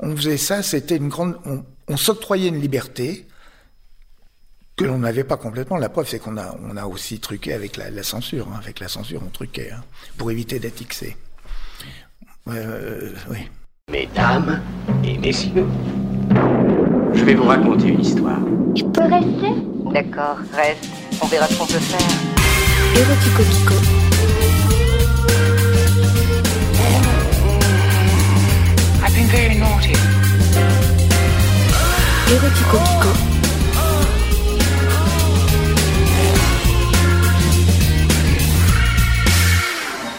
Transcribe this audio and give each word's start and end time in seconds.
On 0.00 0.14
faisait 0.16 0.36
ça, 0.36 0.62
c'était 0.62 0.96
une 0.96 1.08
grande, 1.08 1.36
on, 1.44 1.64
on 1.88 1.96
s'octroyait 1.96 2.48
une 2.48 2.60
liberté 2.60 3.26
que 4.76 4.84
l'on 4.84 4.98
n'avait 4.98 5.24
pas 5.24 5.36
complètement. 5.36 5.76
La 5.76 5.88
preuve, 5.88 6.08
c'est 6.08 6.20
qu'on 6.20 6.36
a, 6.36 6.56
on 6.62 6.76
a 6.76 6.86
aussi 6.86 7.18
truqué 7.18 7.52
avec 7.52 7.76
la, 7.76 7.90
la 7.90 8.02
censure. 8.04 8.46
hein. 8.48 8.60
Avec 8.62 8.78
la 8.78 8.88
censure, 8.88 9.20
on 9.26 9.30
truquait 9.30 9.72
hein, 9.72 9.82
pour 10.16 10.30
éviter 10.30 10.60
d'être 10.60 10.86
xé. 10.86 11.16
Euh, 12.48 13.12
oui. 13.30 13.38
Mesdames 13.90 14.62
et 15.04 15.18
messieurs, 15.18 15.66
je 17.14 17.24
vais 17.24 17.34
vous 17.34 17.44
raconter 17.44 17.88
une 17.88 18.00
histoire. 18.00 18.38
Je 18.76 18.84
peux 18.84 19.02
rester? 19.02 19.52
D'accord, 19.92 20.38
reste. 20.54 20.88
On 21.22 21.26
verra 21.26 21.46
ce 21.48 21.58
qu'on 21.58 21.66
peut 21.66 21.72
faire. 21.80 21.98
Érotico 22.96 23.42
I've 29.08 29.14
been 29.14 29.26
very 29.28 29.54
naughty. 29.54 29.94
Érotico 32.30 32.76
Pico. 32.76 33.08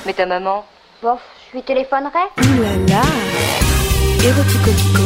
Mais 0.07 0.13
ta 0.13 0.25
maman? 0.25 0.65
Bof, 1.03 1.21
je 1.51 1.57
lui 1.57 1.63
téléphonerai 1.63 2.17
Ouh 2.39 2.61
là 2.63 2.75
là 2.87 3.01
Érotico 4.25 4.71
Pico. 4.71 5.03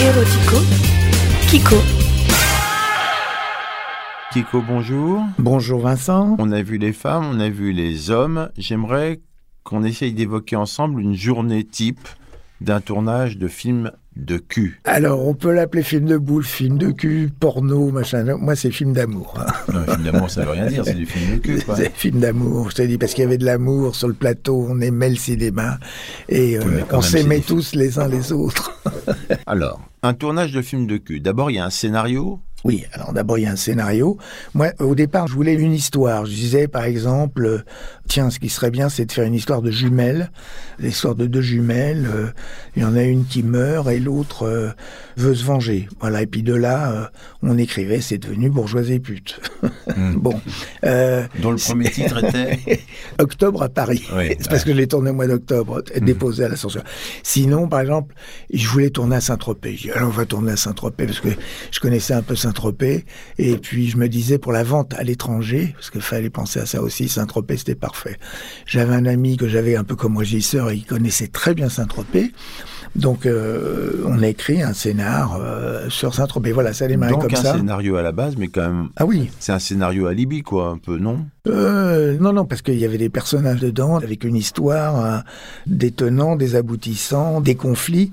Érotico 0.00 0.56
Kiko 1.50 1.76
Kiko, 4.32 4.62
bonjour. 4.62 5.24
Bonjour 5.38 5.80
Vincent. 5.80 6.36
On 6.38 6.52
a 6.52 6.62
vu 6.62 6.78
les 6.78 6.94
femmes, 6.94 7.26
on 7.34 7.38
a 7.40 7.50
vu 7.50 7.72
les 7.72 8.10
hommes. 8.10 8.48
J'aimerais 8.56 9.20
qu'on 9.70 9.84
essaye 9.84 10.12
d'évoquer 10.12 10.56
ensemble 10.56 11.00
une 11.00 11.14
journée 11.14 11.62
type 11.62 12.08
d'un 12.60 12.80
tournage 12.80 13.38
de 13.38 13.46
film 13.46 13.92
de 14.16 14.36
cul. 14.36 14.80
Alors, 14.84 15.24
on 15.26 15.34
peut 15.34 15.52
l'appeler 15.52 15.84
film 15.84 16.06
de 16.06 16.18
boule, 16.18 16.44
film 16.44 16.76
de 16.76 16.90
cul, 16.90 17.30
porno, 17.38 17.90
machin. 17.90 18.36
Moi, 18.36 18.56
c'est 18.56 18.72
film 18.72 18.92
d'amour. 18.92 19.38
Non, 19.72 19.84
film 19.84 20.02
d'amour, 20.02 20.28
ça 20.28 20.44
veut 20.44 20.50
rien 20.50 20.66
dire, 20.66 20.84
c'est 20.84 20.94
du 20.94 21.06
film 21.06 21.36
de 21.36 21.40
cul, 21.40 21.62
quoi. 21.62 21.76
C'est 21.76 21.94
film 21.94 22.18
d'amour, 22.18 22.70
je 22.70 22.76
te 22.76 22.82
dis, 22.82 22.98
parce 22.98 23.14
qu'il 23.14 23.22
y 23.22 23.26
avait 23.26 23.38
de 23.38 23.44
l'amour 23.44 23.94
sur 23.94 24.08
le 24.08 24.14
plateau, 24.14 24.66
on 24.68 24.80
aimait 24.80 25.10
le 25.10 25.16
cinéma, 25.16 25.78
et 26.28 26.58
euh, 26.58 26.62
Oui, 26.66 26.82
on 26.90 27.00
s'aimait 27.00 27.40
tous 27.40 27.74
les 27.74 28.00
uns 28.00 28.08
les 28.08 28.32
autres. 28.32 28.72
Alors, 29.46 29.80
un 30.02 30.14
tournage 30.14 30.52
de 30.52 30.62
film 30.62 30.86
de 30.86 30.96
cul. 30.96 31.20
D'abord, 31.20 31.50
il 31.50 31.54
y 31.54 31.60
a 31.60 31.64
un 31.64 31.70
scénario. 31.70 32.40
Oui, 32.62 32.84
alors 32.92 33.14
d'abord 33.14 33.38
il 33.38 33.42
y 33.42 33.46
a 33.46 33.52
un 33.52 33.56
scénario. 33.56 34.18
Moi, 34.52 34.68
au 34.80 34.94
départ, 34.94 35.26
je 35.28 35.32
voulais 35.32 35.54
une 35.54 35.72
histoire. 35.72 36.26
Je 36.26 36.32
disais, 36.32 36.68
par 36.68 36.84
exemple, 36.84 37.64
tiens, 38.10 38.28
ce 38.30 38.40
qui 38.40 38.48
serait 38.48 38.72
bien, 38.72 38.88
c'est 38.88 39.06
de 39.06 39.12
faire 39.12 39.24
une 39.24 39.34
histoire 39.34 39.62
de 39.62 39.70
jumelles, 39.70 40.32
l'histoire 40.80 41.14
de 41.14 41.26
deux 41.26 41.40
jumelles. 41.40 42.08
euh, 42.12 42.26
Il 42.74 42.82
y 42.82 42.84
en 42.84 42.96
a 42.96 43.02
une 43.04 43.24
qui 43.24 43.44
meurt 43.44 43.88
et 43.88 44.00
l'autre 44.00 44.42
euh, 44.48 44.70
veut 45.16 45.34
se 45.34 45.44
venger. 45.44 45.88
Voilà. 46.00 46.22
Et 46.22 46.26
puis 46.26 46.42
de 46.42 46.52
là, 46.54 46.90
euh, 46.92 47.04
on 47.42 47.56
écrivait, 47.56 48.00
c'est 48.00 48.18
devenu 48.18 48.50
bourgeoisie 48.50 48.94
et 48.94 49.00
pute. 49.00 49.40
Hmm. 49.96 50.14
bon. 50.16 50.40
Euh, 50.84 51.24
Dont 51.40 51.52
le 51.52 51.56
premier 51.56 51.88
titre 51.88 52.24
était 52.24 52.80
Octobre 53.20 53.62
à 53.62 53.68
Paris. 53.68 54.02
Oui, 54.16 54.34
c'est 54.40 54.50
parce 54.50 54.64
que 54.64 54.72
je 54.72 54.76
l'ai 54.76 54.88
tourné 54.88 55.10
au 55.10 55.14
mois 55.14 55.28
d'octobre, 55.28 55.82
Mhm. 55.96 56.04
déposé 56.04 56.44
à 56.44 56.48
la 56.48 56.56
censure. 56.56 56.82
Sinon, 57.22 57.68
par 57.68 57.78
exemple, 57.80 58.12
je 58.52 58.66
voulais 58.66 58.90
tourner 58.90 59.14
à 59.16 59.20
Saint-Tropez. 59.20 59.76
Je 59.76 59.82
dis, 59.82 59.90
alors 59.92 60.08
on 60.08 60.12
va 60.12 60.26
tourner 60.26 60.50
à 60.52 60.56
Saint-Tropez 60.56 61.06
parce 61.06 61.20
que 61.20 61.28
je 61.70 61.78
connaissais 61.78 62.14
un 62.14 62.22
peu 62.22 62.34
Saint-Tropez. 62.34 63.04
Et 63.38 63.56
puis, 63.56 63.88
je 63.88 63.96
me 63.98 64.08
disais, 64.08 64.38
pour 64.38 64.50
la 64.50 64.64
vente 64.64 64.94
à 64.94 65.04
l'étranger, 65.04 65.70
parce 65.74 65.90
qu'il 65.90 66.00
fallait 66.00 66.28
penser 66.30 66.58
à 66.58 66.66
ça 66.66 66.82
aussi, 66.82 67.08
Saint-Tropez, 67.08 67.56
c'était 67.58 67.74
parfait. 67.76 67.99
J'avais 68.66 68.94
un 68.94 69.06
ami 69.06 69.36
que 69.36 69.48
j'avais 69.48 69.76
un 69.76 69.84
peu 69.84 69.96
comme 69.96 70.16
régisseur 70.16 70.70
et 70.70 70.76
il 70.76 70.84
connaissait 70.84 71.28
très 71.28 71.54
bien 71.54 71.68
Saint-Tropez. 71.68 72.32
Donc, 72.96 73.24
euh, 73.24 74.02
on 74.06 74.20
a 74.20 74.26
écrit 74.26 74.62
un 74.62 74.72
scénar 74.72 75.36
euh, 75.40 75.88
sur 75.90 76.12
Saint-Tropez. 76.12 76.50
Voilà, 76.50 76.72
ça 76.72 76.86
a 76.86 76.88
démarré 76.88 77.12
donc 77.12 77.22
comme 77.22 77.34
un 77.34 77.42
ça. 77.42 77.54
scénario 77.54 77.94
à 77.96 78.02
la 78.02 78.10
base, 78.10 78.34
mais 78.36 78.48
quand 78.48 78.62
même, 78.62 78.88
Ah 78.96 79.06
oui, 79.06 79.30
c'est 79.38 79.52
un 79.52 79.60
scénario 79.60 80.06
alibi, 80.08 80.42
quoi, 80.42 80.70
un 80.70 80.78
peu, 80.78 80.98
non? 80.98 81.24
Euh, 81.46 82.18
non, 82.20 82.32
non, 82.32 82.44
parce 82.44 82.62
qu'il 82.62 82.78
y 82.78 82.84
avait 82.84 82.98
des 82.98 83.08
personnages 83.08 83.60
dedans 83.60 83.96
avec 83.96 84.24
une 84.24 84.34
histoire, 84.36 84.96
un- 85.04 85.22
des 85.68 85.92
tenants, 85.92 86.34
des 86.36 86.56
aboutissants, 86.56 87.40
des 87.40 87.54
conflits. 87.54 88.10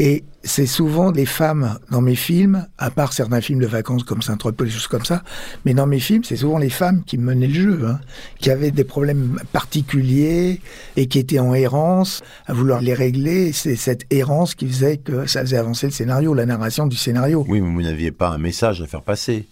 Et 0.00 0.22
c'est 0.44 0.66
souvent 0.66 1.10
des 1.10 1.26
femmes 1.26 1.76
dans 1.90 2.00
mes 2.00 2.14
films, 2.14 2.64
à 2.78 2.88
part 2.88 3.12
certains 3.12 3.40
films 3.40 3.58
de 3.58 3.66
vacances 3.66 4.04
comme 4.04 4.22
Saint-Tropez, 4.22 4.66
des 4.66 4.70
choses 4.70 4.86
comme 4.86 5.04
ça. 5.04 5.24
Mais 5.64 5.74
dans 5.74 5.88
mes 5.88 5.98
films, 5.98 6.22
c'est 6.22 6.36
souvent 6.36 6.58
les 6.58 6.70
femmes 6.70 7.02
qui 7.04 7.18
menaient 7.18 7.48
le 7.48 7.54
jeu, 7.54 7.80
hein, 7.84 7.98
qui 8.38 8.48
avaient 8.52 8.70
des 8.70 8.84
problèmes 8.84 9.40
particuliers 9.52 10.60
et 10.96 11.08
qui 11.08 11.18
étaient 11.18 11.40
en 11.40 11.52
errance 11.52 12.22
à 12.46 12.52
vouloir 12.52 12.80
les 12.80 12.94
régler. 12.94 13.52
C'est 13.52 13.74
cette 13.74 14.06
errance 14.10 14.54
qui 14.54 14.68
faisait 14.68 14.98
que 14.98 15.26
ça 15.26 15.40
faisait 15.40 15.56
avancer 15.56 15.88
le 15.88 15.92
scénario, 15.92 16.32
la 16.32 16.46
narration 16.46 16.86
du 16.86 16.96
scénario. 16.96 17.44
Oui, 17.48 17.60
mais 17.60 17.72
vous 17.72 17.82
n'aviez 17.82 18.12
pas 18.12 18.28
un 18.28 18.38
message 18.38 18.80
à 18.80 18.86
faire 18.86 19.02
passer. 19.02 19.48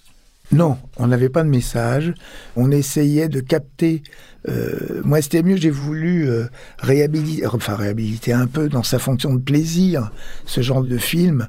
Non, 0.52 0.78
on 0.96 1.08
n'avait 1.08 1.28
pas 1.28 1.42
de 1.42 1.48
message. 1.48 2.14
On 2.54 2.70
essayait 2.70 3.28
de 3.28 3.40
capter. 3.40 4.04
Euh, 4.48 5.00
moi, 5.04 5.20
c'était 5.22 5.42
mieux. 5.42 5.56
J'ai 5.56 5.70
voulu 5.70 6.28
euh, 6.28 6.46
réhabiliter, 6.78 7.46
enfin 7.46 7.74
réhabiliter 7.74 8.32
un 8.32 8.46
peu 8.46 8.68
dans 8.68 8.82
sa 8.82 8.98
fonction 8.98 9.34
de 9.34 9.40
plaisir 9.40 10.10
ce 10.44 10.60
genre 10.60 10.82
de 10.82 10.98
film 10.98 11.48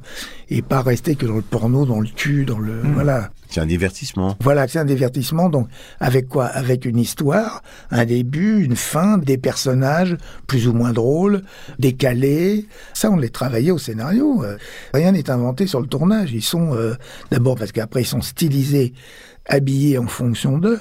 et 0.50 0.62
pas 0.62 0.82
rester 0.82 1.16
que 1.16 1.26
dans 1.26 1.36
le 1.36 1.42
porno, 1.42 1.86
dans 1.86 2.00
le 2.00 2.08
cul, 2.08 2.46
dans 2.46 2.60
le 2.60 2.82
voilà. 2.94 3.30
C'est 3.50 3.62
un 3.62 3.66
divertissement. 3.66 4.36
Voilà, 4.42 4.68
c'est 4.68 4.80
un 4.80 4.86
divertissement. 4.86 5.50
Donc, 5.50 5.70
avec 6.00 6.28
quoi? 6.28 6.46
Avec 6.46 6.84
une 6.84 7.00
histoire, 7.00 7.64
un 7.92 8.04
début, 8.06 8.62
une 8.64 8.76
fin, 8.76 9.18
des 9.18 9.38
personnages 9.38 10.18
plus 10.48 10.68
ou 10.68 10.74
moins 10.74 10.92
drôles, 10.92 11.44
décalés. 11.80 12.66
Ça, 12.94 13.10
on 13.10 13.16
les 13.16 13.30
travaillait 13.30 13.72
au 13.72 13.78
scénario. 13.78 14.44
Euh, 14.44 14.58
Rien 14.94 15.14
n'est 15.14 15.30
inventé 15.30 15.66
sur 15.66 15.80
le 15.80 15.88
tournage. 15.88 16.34
Ils 16.34 16.44
sont 16.44 16.76
euh, 16.76 16.96
d'abord 17.32 17.56
parce 17.56 17.72
qu'après 17.72 18.02
ils 18.02 18.08
sont 18.08 18.22
stylisés, 18.22 18.94
habillés 19.48 19.98
en 19.98 20.08
fonction 20.08 20.58
d'eux. 20.58 20.80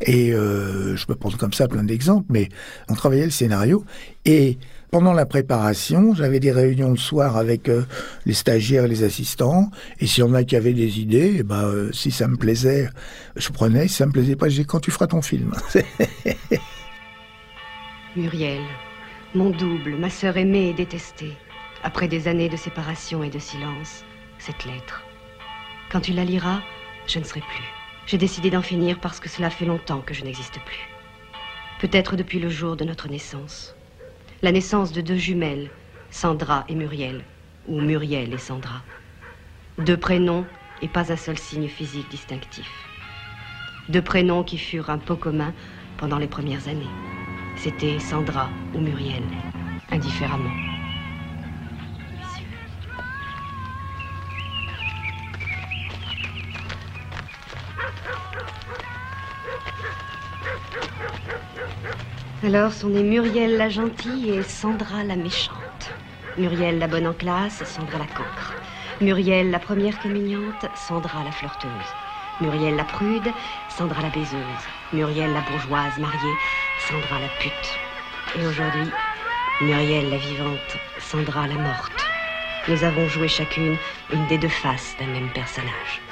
Et 0.00 0.32
euh, 0.32 0.96
je 0.96 1.06
peux 1.06 1.14
prendre 1.14 1.38
comme 1.38 1.52
ça 1.52 1.68
plein 1.68 1.84
d'exemples, 1.84 2.26
mais 2.30 2.48
on 2.88 2.94
travaillait 2.94 3.24
le 3.24 3.30
scénario 3.30 3.84
et 4.24 4.58
pendant 4.92 5.14
la 5.14 5.24
préparation, 5.24 6.14
j'avais 6.14 6.38
des 6.38 6.52
réunions 6.52 6.90
le 6.90 6.98
soir 6.98 7.38
avec 7.38 7.70
euh, 7.70 7.82
les 8.26 8.34
stagiaires 8.34 8.84
et 8.84 8.88
les 8.88 9.04
assistants. 9.04 9.70
Et 10.00 10.06
s'il 10.06 10.22
y 10.22 10.26
en 10.26 10.34
a 10.34 10.44
qui 10.44 10.54
avaient 10.54 10.74
des 10.74 11.00
idées, 11.00 11.36
eh 11.38 11.42
ben, 11.42 11.64
euh, 11.64 11.90
si 11.92 12.10
ça 12.10 12.28
me 12.28 12.36
plaisait, 12.36 12.90
je 13.36 13.48
prenais. 13.48 13.88
Si 13.88 13.94
ça 13.94 14.04
me 14.04 14.12
plaisait 14.12 14.36
pas, 14.36 14.50
je 14.50 14.56
disais 14.56 14.64
quand 14.66 14.80
tu 14.80 14.90
feras 14.90 15.06
ton 15.06 15.22
film? 15.22 15.54
Muriel, 18.16 18.60
mon 19.34 19.48
double, 19.48 19.96
ma 19.96 20.10
sœur 20.10 20.36
aimée 20.36 20.68
et 20.68 20.74
détestée, 20.74 21.32
après 21.82 22.06
des 22.06 22.28
années 22.28 22.50
de 22.50 22.58
séparation 22.58 23.24
et 23.24 23.30
de 23.30 23.38
silence, 23.38 24.04
cette 24.38 24.66
lettre. 24.66 25.02
Quand 25.90 26.00
tu 26.00 26.12
la 26.12 26.26
liras, 26.26 26.60
je 27.06 27.18
ne 27.18 27.24
serai 27.24 27.40
plus. 27.40 27.81
J'ai 28.06 28.18
décidé 28.18 28.50
d'en 28.50 28.62
finir 28.62 28.98
parce 28.98 29.20
que 29.20 29.28
cela 29.28 29.50
fait 29.50 29.64
longtemps 29.64 30.00
que 30.00 30.14
je 30.14 30.24
n'existe 30.24 30.58
plus. 30.64 30.88
Peut-être 31.80 32.16
depuis 32.16 32.40
le 32.40 32.48
jour 32.48 32.76
de 32.76 32.84
notre 32.84 33.08
naissance. 33.08 33.74
La 34.42 34.52
naissance 34.52 34.92
de 34.92 35.00
deux 35.00 35.16
jumelles, 35.16 35.70
Sandra 36.10 36.64
et 36.68 36.74
Muriel, 36.74 37.22
ou 37.68 37.80
Muriel 37.80 38.32
et 38.34 38.38
Sandra. 38.38 38.82
Deux 39.78 39.96
prénoms 39.96 40.46
et 40.82 40.88
pas 40.88 41.12
un 41.12 41.16
seul 41.16 41.38
signe 41.38 41.68
physique 41.68 42.08
distinctif. 42.10 42.70
Deux 43.88 44.02
prénoms 44.02 44.44
qui 44.44 44.58
furent 44.58 44.90
un 44.90 44.98
pot 44.98 45.16
commun 45.16 45.52
pendant 45.96 46.18
les 46.18 46.28
premières 46.28 46.68
années. 46.68 46.90
C'était 47.56 47.98
Sandra 48.00 48.50
ou 48.74 48.80
Muriel, 48.80 49.22
indifféremment. 49.90 50.71
Alors 62.44 62.72
sont 62.72 62.88
nées 62.88 63.04
Muriel 63.04 63.56
la 63.56 63.68
gentille 63.68 64.30
et 64.30 64.42
Sandra 64.42 65.04
la 65.04 65.14
méchante. 65.14 65.92
Muriel 66.36 66.80
la 66.80 66.88
bonne 66.88 67.06
en 67.06 67.12
classe, 67.12 67.62
Sandra 67.62 67.98
la 67.98 68.06
cancre. 68.06 68.54
Muriel 69.00 69.52
la 69.52 69.60
première 69.60 70.00
communiante, 70.00 70.66
Sandra 70.74 71.22
la 71.22 71.30
flirteuse. 71.30 71.70
Muriel 72.40 72.74
la 72.74 72.82
prude, 72.82 73.30
Sandra 73.68 74.02
la 74.02 74.08
baiseuse. 74.08 74.64
Muriel 74.92 75.32
la 75.32 75.42
bourgeoise 75.42 75.96
mariée, 75.98 76.36
Sandra 76.88 77.20
la 77.20 77.28
pute. 77.38 77.78
Et 78.36 78.44
aujourd'hui, 78.44 78.90
Muriel 79.60 80.10
la 80.10 80.16
vivante, 80.16 80.76
Sandra 80.98 81.46
la 81.46 81.54
morte. 81.54 82.04
Nous 82.66 82.82
avons 82.82 83.06
joué 83.06 83.28
chacune 83.28 83.76
une 84.12 84.26
des 84.26 84.38
deux 84.38 84.48
faces 84.48 84.96
d'un 84.98 85.06
même 85.06 85.30
personnage. 85.30 86.02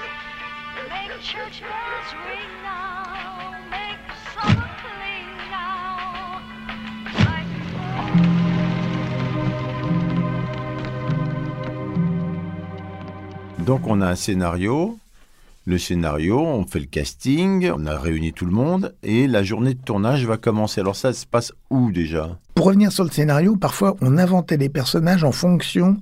Donc 13.70 13.86
on 13.86 14.00
a 14.00 14.08
un 14.08 14.16
scénario. 14.16 14.98
le 15.64 15.78
scénario, 15.78 16.40
on 16.40 16.66
fait 16.66 16.80
le 16.80 16.86
casting, 16.86 17.70
on 17.72 17.86
a 17.86 17.96
réuni 17.96 18.32
tout 18.32 18.44
le 18.44 18.50
monde 18.50 18.96
et 19.04 19.28
la 19.28 19.44
journée 19.44 19.74
de 19.74 19.80
tournage 19.80 20.26
va 20.26 20.38
commencer. 20.38 20.80
Alors 20.80 20.96
ça 20.96 21.12
se 21.12 21.24
passe 21.24 21.52
où 21.70 21.92
déjà? 21.92 22.36
Pour 22.56 22.66
revenir 22.66 22.90
sur 22.90 23.04
le 23.04 23.10
scénario, 23.10 23.54
parfois 23.54 23.94
on 24.00 24.18
inventait 24.18 24.56
des 24.56 24.70
personnages 24.70 25.22
en 25.22 25.30
fonction 25.30 25.98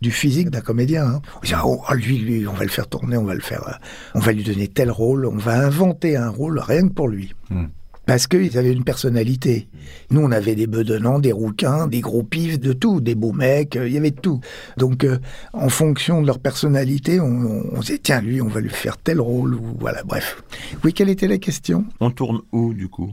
du 0.00 0.10
physique 0.10 0.48
d'un 0.48 0.62
comédien. 0.62 1.04
hein. 1.04 1.20
On 1.36 1.40
disait, 1.42 1.56
oh, 1.62 1.82
lui, 1.92 2.16
lui, 2.20 2.46
on 2.48 2.54
va 2.54 2.64
le 2.64 2.70
faire 2.70 2.88
tourner, 2.88 3.18
on 3.18 3.24
va 3.24 3.34
le 3.34 3.40
faire, 3.40 3.68
euh, 3.68 3.72
on 4.14 4.20
va 4.20 4.32
lui 4.32 4.42
donner 4.42 4.68
tel 4.68 4.90
rôle, 4.90 5.26
on 5.26 5.36
va 5.36 5.58
inventer 5.58 6.16
un 6.16 6.30
rôle 6.30 6.58
rien 6.58 6.88
que 6.88 6.94
pour 6.94 7.08
lui. 7.08 7.34
Hmm. 7.50 7.66
Parce 8.10 8.26
qu'ils 8.26 8.58
avaient 8.58 8.72
une 8.72 8.82
personnalité. 8.82 9.68
Nous, 10.10 10.20
on 10.20 10.32
avait 10.32 10.56
des 10.56 10.66
bedonnants, 10.66 11.20
des 11.20 11.30
rouquins, 11.30 11.86
des 11.86 12.00
gros 12.00 12.24
pifs, 12.24 12.58
de 12.58 12.72
tout, 12.72 13.00
des 13.00 13.14
beaux 13.14 13.30
mecs, 13.30 13.76
euh, 13.76 13.86
il 13.86 13.94
y 13.94 13.98
avait 13.98 14.10
de 14.10 14.18
tout. 14.18 14.40
Donc, 14.76 15.04
euh, 15.04 15.18
en 15.52 15.68
fonction 15.68 16.20
de 16.20 16.26
leur 16.26 16.40
personnalité, 16.40 17.20
on, 17.20 17.26
on, 17.26 17.64
on 17.70 17.78
disait, 17.78 18.00
tiens, 18.02 18.20
lui, 18.20 18.42
on 18.42 18.48
va 18.48 18.62
lui 18.62 18.68
faire 18.68 18.96
tel 18.98 19.20
rôle, 19.20 19.54
ou 19.54 19.76
voilà, 19.78 20.02
bref. 20.02 20.42
Oui, 20.82 20.92
quelle 20.92 21.08
était 21.08 21.28
la 21.28 21.38
question? 21.38 21.84
On 22.00 22.10
tourne 22.10 22.40
où 22.50 22.74
du 22.74 22.88
coup? 22.88 23.12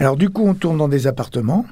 Alors, 0.00 0.16
du 0.16 0.28
coup, 0.30 0.42
on 0.44 0.54
tourne 0.54 0.78
dans 0.78 0.88
des 0.88 1.06
appartements. 1.06 1.64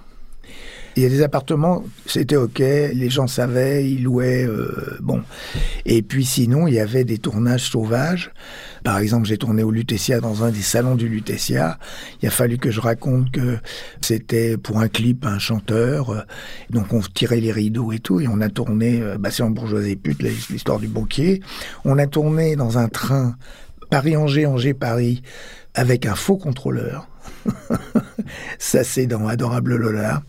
Il 0.97 1.03
y 1.03 1.07
a 1.07 1.09
des 1.09 1.23
appartements, 1.23 1.85
c'était 2.07 2.37
ok, 2.37 2.59
les 2.59 3.09
gens 3.09 3.27
savaient, 3.27 3.91
ils 3.91 4.03
louaient, 4.03 4.45
euh, 4.45 4.99
bon. 5.01 5.23
Et 5.87 6.03
puis 6.03 6.25
sinon, 6.25 6.67
il 6.69 6.75
y 6.75 6.81
avait 6.81 7.05
des 7.05 7.17
tournages 7.17 7.71
sauvages. 7.71 8.31
Par 8.85 8.99
exemple, 8.99 9.27
j'ai 9.27 9.39
tourné 9.39 9.63
au 9.63 9.71
Lutetia 9.71 10.21
dans 10.21 10.45
un 10.45 10.51
des 10.51 10.61
salons 10.61 10.95
du 10.95 11.09
Lutetia. 11.09 11.79
Il 12.21 12.29
a 12.29 12.31
fallu 12.31 12.59
que 12.59 12.71
je 12.71 12.81
raconte 12.81 13.31
que 13.31 13.57
c'était 14.03 14.59
pour 14.59 14.81
un 14.81 14.89
clip 14.89 15.25
un 15.25 15.39
chanteur. 15.39 16.11
euh, 16.11 16.21
Donc 16.69 16.93
on 16.93 17.01
tirait 17.01 17.41
les 17.41 17.53
rideaux 17.53 17.93
et 17.93 17.99
tout, 17.99 18.21
et 18.21 18.29
on 18.29 18.41
a 18.43 18.51
tourné, 18.51 19.01
euh, 19.01 19.17
bah, 19.19 19.31
c'est 19.31 19.43
en 19.43 19.51
bourgeoisie 19.51 19.97
pute, 19.97 20.23
l'histoire 20.23 20.79
du 20.79 20.89
banquier. 20.89 21.41
On 21.87 21.97
a 21.99 22.07
tourné 22.07 22.55
dans 22.55 22.77
un 22.77 22.89
train 22.89 23.37
Paris-Angers, 23.89 24.47
Angers-Paris, 24.47 25.23
avec 25.75 26.05
un 26.05 26.15
faux 26.15 26.37
contrôleur. 26.37 27.09
Ça, 28.59 28.85
c'est 28.85 29.07
dans 29.07 29.27
Adorable 29.29 29.77
Lola. 29.77 30.23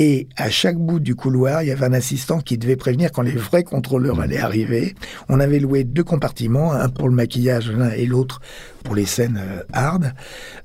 Et 0.00 0.28
à 0.36 0.48
chaque 0.48 0.76
bout 0.76 1.00
du 1.00 1.16
couloir, 1.16 1.64
il 1.64 1.66
y 1.66 1.72
avait 1.72 1.84
un 1.84 1.92
assistant 1.92 2.38
qui 2.38 2.56
devait 2.56 2.76
prévenir 2.76 3.10
quand 3.10 3.22
les 3.22 3.32
vrais 3.32 3.64
contrôleurs 3.64 4.20
allaient 4.20 4.38
arriver. 4.38 4.94
On 5.28 5.40
avait 5.40 5.58
loué 5.58 5.82
deux 5.82 6.04
compartiments, 6.04 6.72
un 6.72 6.88
pour 6.88 7.08
le 7.08 7.16
maquillage 7.16 7.68
l'un 7.72 7.90
et 7.90 8.06
l'autre 8.06 8.40
pour 8.84 8.94
les 8.94 9.06
scènes 9.06 9.40
euh, 9.42 9.64
hard. 9.72 10.14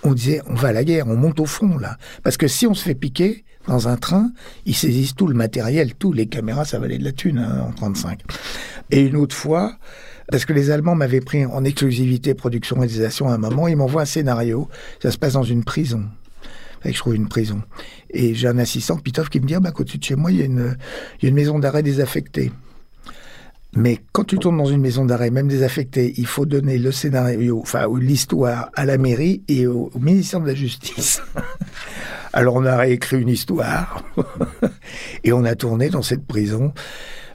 On 0.04 0.14
disait, 0.14 0.44
on 0.46 0.54
va 0.54 0.68
à 0.68 0.72
la 0.72 0.84
guerre, 0.84 1.08
on 1.08 1.16
monte 1.16 1.40
au 1.40 1.48
front 1.48 1.80
là. 1.80 1.98
Parce 2.22 2.38
que 2.38 2.48
si 2.48 2.68
on 2.68 2.76
se 2.76 2.84
fait 2.84 2.94
piquer 2.94 3.44
dans 3.68 3.88
un 3.88 3.98
train, 3.98 4.32
ils 4.68 4.76
saisissent 4.76 5.16
tout 5.16 5.26
le 5.26 5.34
matériel, 5.34 5.96
tout. 5.96 6.14
Les 6.14 6.28
caméras, 6.28 6.66
ça 6.66 6.78
valait 6.78 7.00
de 7.00 7.04
la 7.04 7.12
thune 7.12 7.40
hein, 7.40 7.66
en 7.68 7.72
35. 7.72 8.20
Et 8.92 9.02
une 9.02 9.16
autre 9.16 9.36
fois, 9.36 9.78
parce 10.30 10.46
que 10.46 10.54
les 10.54 10.70
Allemands 10.70 10.94
m'avaient 10.94 11.22
pris 11.22 11.44
en 11.48 11.64
exclusivité 11.64 12.36
production-réalisation 12.36 13.30
à 13.30 13.34
un 13.34 13.40
moment, 13.40 13.68
ils 13.68 13.78
m'envoient 13.78 14.04
un 14.04 14.06
scénario. 14.06 14.70
Ça 15.02 15.10
se 15.10 15.18
passe 15.18 15.34
dans 15.34 15.42
une 15.42 15.64
prison. 15.64 16.04
Que 16.84 16.94
je 16.94 17.00
trouve 17.00 17.16
une 17.16 17.28
prison. 17.28 17.62
Et 18.10 18.34
j'ai 18.36 18.48
un 18.48 18.58
assistant, 18.58 18.98
Pitov, 18.98 19.30
qui 19.30 19.40
me 19.40 19.48
dit, 19.48 19.56
ah, 19.56 19.60
bah, 19.60 19.72
côté 19.72 19.98
de 19.98 20.04
chez 20.04 20.16
moi, 20.16 20.32
il 20.32 20.40
y 20.40 20.42
a 20.42 20.46
une, 20.46 21.36
maison 21.36 21.60
d'arrêt 21.60 21.84
désaffectée. 21.84 22.52
Mais 23.76 24.00
quand 24.12 24.26
tu 24.26 24.38
tournes 24.38 24.58
dans 24.58 24.66
une 24.66 24.82
maison 24.82 25.04
d'arrêt, 25.04 25.32
même 25.32 25.48
désaffectée, 25.48 26.14
il 26.18 26.28
faut 26.28 26.46
donner 26.46 26.78
le 26.78 26.92
scénario, 26.92 27.60
enfin, 27.60 27.88
l'histoire 28.00 28.70
à 28.76 28.86
la 28.86 29.00
mairie 29.00 29.42
et 29.48 29.66
au, 29.66 29.90
au 29.94 30.00
ministère 30.00 30.42
de 30.42 30.48
la 30.48 30.54
Justice. 30.54 31.22
Alors 32.34 32.56
on 32.56 32.66
a 32.66 32.76
réécrit 32.76 33.22
une 33.22 33.30
histoire 33.30 34.04
et 35.24 35.34
on 35.34 35.44
a 35.44 35.56
tourné 35.56 35.90
dans 35.90 36.02
cette 36.02 36.26
prison. 36.26 36.74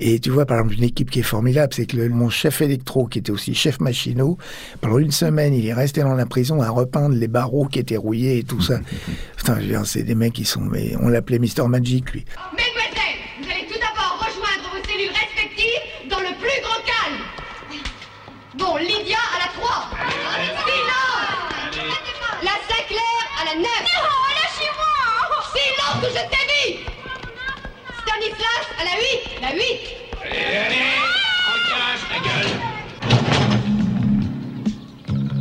Et 0.00 0.21
tu 0.21 0.31
vois, 0.31 0.47
par 0.47 0.59
exemple, 0.59 0.75
une 0.75 0.85
équipe 0.85 1.11
qui 1.11 1.21
est 1.21 1.23
formidable, 1.25 1.73
c'est 1.75 1.87
que 1.87 1.97
le- 1.97 2.09
mon 2.09 2.31
chef 2.31 2.61
électro, 2.61 3.06
qui 3.06 3.19
était 3.19 3.31
aussi 3.33 3.55
chef 3.55 3.81
machinot, 3.81 4.39
pendant 4.81 4.99
une 4.99 5.11
semaine, 5.12 5.55
il 5.55 5.67
est 5.67 5.75
resté 5.75 6.03
dans 6.03 6.15
la 6.15 6.27
prison 6.27 6.62
à 6.62 6.71
repeindre 6.71 7.15
les 7.17 7.29
barreaux 7.29 7.67
qui 7.67 7.79
étaient 7.81 7.97
rouillés 7.97 8.39
et 8.39 8.45
tout 8.45 8.61
ça. 8.61 8.79
Putain, 9.37 9.56
je 9.56 9.61
veux 9.62 9.67
dire, 9.69 9.83
c'est 9.87 10.03
des 10.05 10.15
mecs 10.15 10.33
qui 10.35 10.45
sont... 10.45 10.61
Mais 10.61 10.95
on 11.00 11.09
l'appelait 11.09 11.39
Mister 11.39 11.62
Magic, 11.67 12.12
lui. 12.12 12.25
Mesdemoiselles, 12.56 13.19
vous 13.43 13.50
allez 13.50 13.67
tout 13.67 13.79
d'abord 13.81 14.19
rejoindre 14.19 14.71
vos 14.73 14.83
cellules 14.89 15.11
respectives 15.11 16.09
dans 16.11 16.21
le 16.21 16.33
plus 16.39 16.62
grand 16.62 16.81
calme. 16.87 17.19
Bon, 18.59 18.77
Lydia 18.77 19.19
à 19.35 19.39
la 19.47 19.53
3. 19.53 19.91
Silence 20.67 21.79
La 22.43 22.56
Sinclair 22.69 23.19
à 23.41 23.44
la 23.47 23.55
9. 23.56 23.62
Non, 23.62 24.19
lâchez-moi 24.39 24.93
Silence 25.55 26.03
ou 26.03 26.11
je 26.15 26.23
t'ai 26.31 26.44
dit 26.55 26.79
Stanislas 28.19 28.67
à 28.81 28.85
la 28.85 28.91
8. 28.91 29.41
La 29.43 29.53
8. 29.55 29.62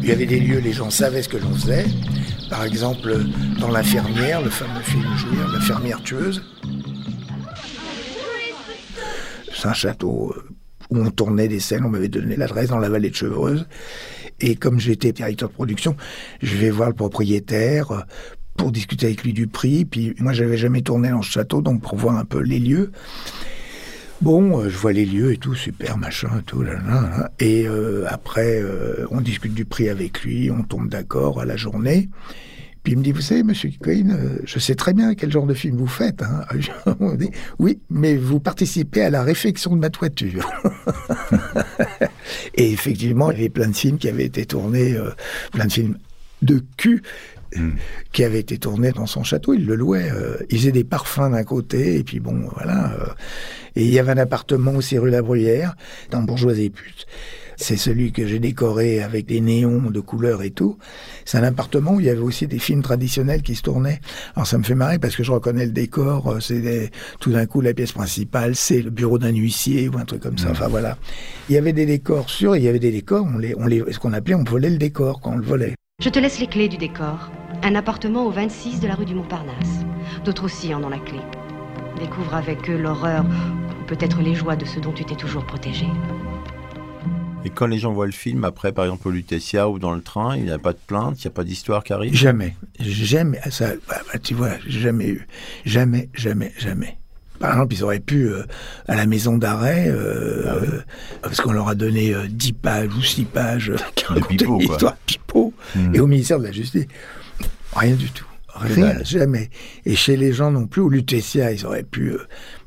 Il 0.02 0.08
y 0.08 0.12
avait 0.12 0.26
des 0.26 0.40
lieux, 0.40 0.60
les 0.60 0.74
gens 0.74 0.90
savaient 0.90 1.24
ce 1.24 1.30
que 1.30 1.38
l'on 1.38 1.54
faisait. 1.54 1.86
Par 2.50 2.64
exemple, 2.64 3.18
dans 3.60 3.70
L'infirmière, 3.70 4.42
le 4.42 4.50
fameux 4.50 4.82
film 4.82 5.06
Jouir, 5.18 5.48
l'infirmière 5.52 6.02
tueuse. 6.04 6.44
C'est 9.54 9.68
un 9.68 9.74
château 9.74 10.34
euh, 10.36 10.48
où 10.92 11.00
on 11.00 11.10
tournait 11.10 11.48
des 11.48 11.60
scènes, 11.60 11.84
on 11.84 11.90
m'avait 11.90 12.10
donné 12.10 12.36
l'adresse 12.36 12.70
dans 12.70 12.78
la 12.78 12.90
vallée 12.90 13.10
de 13.10 13.16
Chevreuse. 13.16 13.68
Et 14.40 14.56
comme 14.56 14.80
j'étais 14.80 15.12
directeur 15.14 15.50
de 15.50 15.54
production, 15.54 15.98
je 16.44 16.56
vais 16.58 16.70
voir 16.70 16.90
le 16.90 16.96
propriétaire 16.96 17.92
euh, 17.92 18.02
pour 18.58 18.72
discuter 18.72 19.06
avec 19.06 19.24
lui 19.24 19.34
du 19.34 19.48
prix. 19.48 19.86
Puis 19.86 20.14
moi, 20.20 20.34
j'avais 20.34 20.58
jamais 20.58 20.82
tourné 20.82 21.10
dans 21.10 21.22
ce 21.22 21.32
château, 21.32 21.62
donc 21.62 21.82
pour 21.82 21.96
voir 21.96 22.18
un 22.18 22.26
peu 22.26 22.40
les 22.40 22.60
lieux. 22.60 22.92
Bon, 24.22 24.60
euh, 24.60 24.70
je 24.70 24.78
vois 24.78 24.94
les 24.94 25.06
lieux 25.06 25.32
et 25.32 25.38
tout, 25.38 25.54
super, 25.54 25.98
machin, 25.98 26.30
et 26.40 26.44
tout, 26.44 26.64
là, 26.64 26.74
là. 26.74 27.30
Et 27.40 27.68
euh, 27.68 28.06
après, 28.10 28.60
euh, 28.60 29.06
on 29.12 29.22
discute 29.22 29.54
du 29.54 29.64
prix 29.64 29.90
avec 29.90 30.24
lui, 30.24 30.50
on 30.50 30.64
tombe 30.64 30.90
d'accord 30.90 31.40
à 31.40 31.46
la 31.46 31.56
journée. 31.56 32.10
Puis 32.82 32.94
il 32.94 33.00
me 33.00 33.04
dit, 33.04 33.12
vous 33.12 33.22
savez, 33.22 33.44
monsieur 33.44 33.70
Cohen, 33.80 34.18
je 34.44 34.60
sais 34.60 34.74
très 34.74 34.94
bien 34.94 35.14
quel 35.14 35.32
genre 35.32 35.46
de 35.46 35.54
film 35.54 35.76
vous 35.76 35.88
faites. 35.88 36.24
Hein. 36.24 36.46
On 37.02 37.16
dit, 37.16 37.32
oui, 37.60 37.80
mais 37.90 38.16
vous 38.16 38.40
participez 38.40 39.02
à 39.02 39.10
la 39.10 39.24
réfection 39.24 39.76
de 39.76 39.82
ma 39.82 39.90
toiture. 39.90 40.50
et 42.56 42.72
effectivement, 42.72 43.30
il 43.32 43.38
y 43.38 43.40
avait 43.42 43.50
plein 43.50 43.68
de 43.68 43.76
films 43.76 43.98
qui 43.98 44.08
avaient 44.08 44.24
été 44.24 44.46
tournés, 44.46 44.96
plein 45.52 45.66
de 45.66 45.72
films 45.72 45.98
de 46.42 46.64
cul 46.78 47.02
qui 48.12 48.24
avaient 48.24 48.40
été 48.40 48.58
tournés 48.58 48.92
dans 48.92 49.06
son 49.06 49.24
château. 49.24 49.54
Il 49.54 49.66
le 49.66 49.76
louait. 49.76 50.10
euh, 50.12 50.38
il 50.50 50.58
faisait 50.60 50.72
des 50.72 50.84
parfums 50.84 51.32
d'un 51.32 51.44
côté, 51.44 51.98
et 51.98 52.04
puis 52.04 52.20
bon, 52.20 52.48
voilà. 52.56 52.94
euh, 52.94 53.06
et 53.76 53.84
il 53.84 53.92
y 53.94 54.00
avait 54.00 54.12
un 54.12 54.18
appartement 54.18 54.72
aussi 54.72 54.98
rue 54.98 55.10
La 55.12 55.22
Bruyère, 55.22 55.76
dans 56.12 56.22
Bourgeoisie 56.24 56.70
Pute. 56.72 57.06
C'est 57.60 57.78
celui 57.78 58.12
que 58.12 58.28
j'ai 58.28 58.38
décoré 58.38 59.02
avec 59.02 59.26
des 59.26 59.42
néons 59.42 59.90
de 59.90 60.00
couleurs 60.00 60.44
et 60.44 60.52
tout. 60.52 60.78
C'est 61.26 61.40
un 61.40 61.44
appartement 61.44 61.94
où 61.96 62.00
il 62.00 62.06
y 62.06 62.10
avait 62.10 62.20
aussi 62.20 62.46
des 62.46 62.60
films 62.60 62.84
traditionnels 62.84 63.42
qui 63.42 63.56
se 63.56 63.64
tournaient. 63.64 64.00
Alors 64.36 64.46
ça 64.46 64.60
me 64.60 64.64
fait 64.64 64.76
marrer 64.76 65.00
parce 65.00 65.16
que 65.16 65.24
je 65.24 65.32
reconnais 65.32 65.66
le 65.66 65.72
décor. 65.72 66.28
euh, 66.34 66.40
C'est 66.40 66.62
des- 66.62 66.92
tout 67.20 67.32
d'un 67.32 67.48
coup 67.48 67.62
la 67.62 67.74
pièce 67.74 67.94
principale, 67.94 68.56
c'est 68.56 68.82
le 68.84 68.92
bureau 68.92 69.18
d'un 69.18 69.32
huissier 69.34 69.90
ou 69.90 69.98
un 69.98 70.06
truc 70.06 70.22
comme 70.22 70.38
ça. 70.38 70.50
Enfin 70.52 70.68
voilà. 70.68 71.00
Il 71.50 71.56
y 71.56 71.58
avait 71.58 71.74
des 71.74 71.88
décors 71.88 72.30
sûrs, 72.30 72.56
il 72.56 72.62
y 72.64 72.68
avait 72.68 72.78
des 72.78 72.92
décors. 72.92 73.26
On 73.26 73.40
les, 73.40 73.56
on 73.58 73.66
les, 73.66 73.84
ce 73.92 73.98
qu'on 73.98 74.14
appelait, 74.14 74.36
on 74.36 74.44
volait 74.44 74.70
le 74.70 74.78
décor 74.78 75.20
quand 75.20 75.32
on 75.34 75.38
le 75.38 75.44
volait. 75.46 75.74
Je 76.00 76.10
te 76.10 76.20
laisse 76.20 76.38
les 76.38 76.46
clés 76.46 76.70
du 76.70 76.78
décor. 76.78 77.32
Un 77.64 77.74
appartement 77.74 78.28
au 78.28 78.30
26 78.30 78.82
de 78.82 78.88
la 78.88 78.94
rue 78.94 79.06
du 79.06 79.16
Montparnasse. 79.16 79.84
D'autres 80.24 80.44
aussi 80.44 80.72
en 80.76 80.84
ont 80.84 80.90
la 80.90 81.00
clé. 81.00 81.18
Découvre 82.00 82.36
avec 82.36 82.70
eux 82.70 82.78
l'horreur, 82.78 83.26
ou 83.26 83.84
peut-être 83.88 84.22
les 84.22 84.36
joies 84.36 84.56
de 84.56 84.64
ce 84.64 84.80
dont 84.80 84.92
tu 84.92 85.04
t'es 85.06 85.16
toujours 85.16 85.44
protégé. 85.44 85.88
Et 87.46 87.50
quand 87.50 87.66
les 87.66 87.80
gens 87.80 87.94
voient 87.94 88.06
le 88.06 88.12
film, 88.12 88.44
après, 88.44 88.74
par 88.74 88.86
exemple, 88.86 89.08
au 89.08 89.12
Lutetia 89.12 89.70
ou 89.70 89.80
dans 89.80 89.96
le 89.96 90.04
train, 90.04 90.38
il 90.38 90.44
n'y 90.44 90.52
a 90.52 90.60
pas 90.60 90.74
de 90.74 90.78
plainte, 90.78 91.24
il 91.24 91.28
n'y 91.28 91.32
a 91.32 91.34
pas 91.34 91.44
d'histoire 91.44 91.84
qui 91.84 91.94
arrive? 91.94 92.14
Jamais, 92.14 92.56
jamais, 92.80 93.40
ça, 93.50 93.70
bah, 93.90 93.98
bah, 94.14 94.20
tu 94.20 94.36
vois, 94.36 94.52
jamais 94.68 95.08
eu, 95.08 95.28
jamais, 95.66 96.10
jamais, 96.14 96.54
jamais. 96.60 97.00
Par 97.40 97.52
exemple, 97.52 97.74
ils 97.76 97.84
auraient 97.84 98.00
pu, 98.00 98.28
euh, 98.30 98.44
à 98.88 98.96
la 98.96 99.06
maison 99.06 99.38
d'arrêt, 99.38 99.86
euh, 99.88 100.46
euh, 100.46 100.82
parce 101.22 101.40
qu'on 101.42 101.52
leur 101.54 101.68
a 101.68 101.76
donné 101.76 102.14
euh, 102.14 102.28
10 102.30 102.54
pages 102.54 102.90
ou 102.96 103.02
6 103.02 103.26
pages 103.26 103.74
qui 103.96 104.06
racontaient 104.06 104.36
pipeaux, 104.38 104.60
une 104.60 104.66
quoi. 104.68 104.76
histoire 104.76 104.96
pipeau, 105.06 105.54
Hmm. 105.76 105.94
et 105.96 106.00
au 106.00 106.08
ministère 106.08 106.40
de 106.40 106.46
la 106.46 106.52
Justice, 106.52 106.86
rien 107.76 107.96
du 107.96 108.10
tout. 108.12 108.27
Rien, 108.60 109.04
jamais. 109.04 109.50
Et 109.86 109.96
chez 109.96 110.18
les 110.18 110.34
gens 110.34 110.52
non 110.52 110.68
plus, 110.68 110.82
au 110.82 110.90
Lutetia, 110.90 111.52
ils 111.52 111.66
auraient 111.66 111.84
pu... 111.84 112.12
euh, 112.12 112.20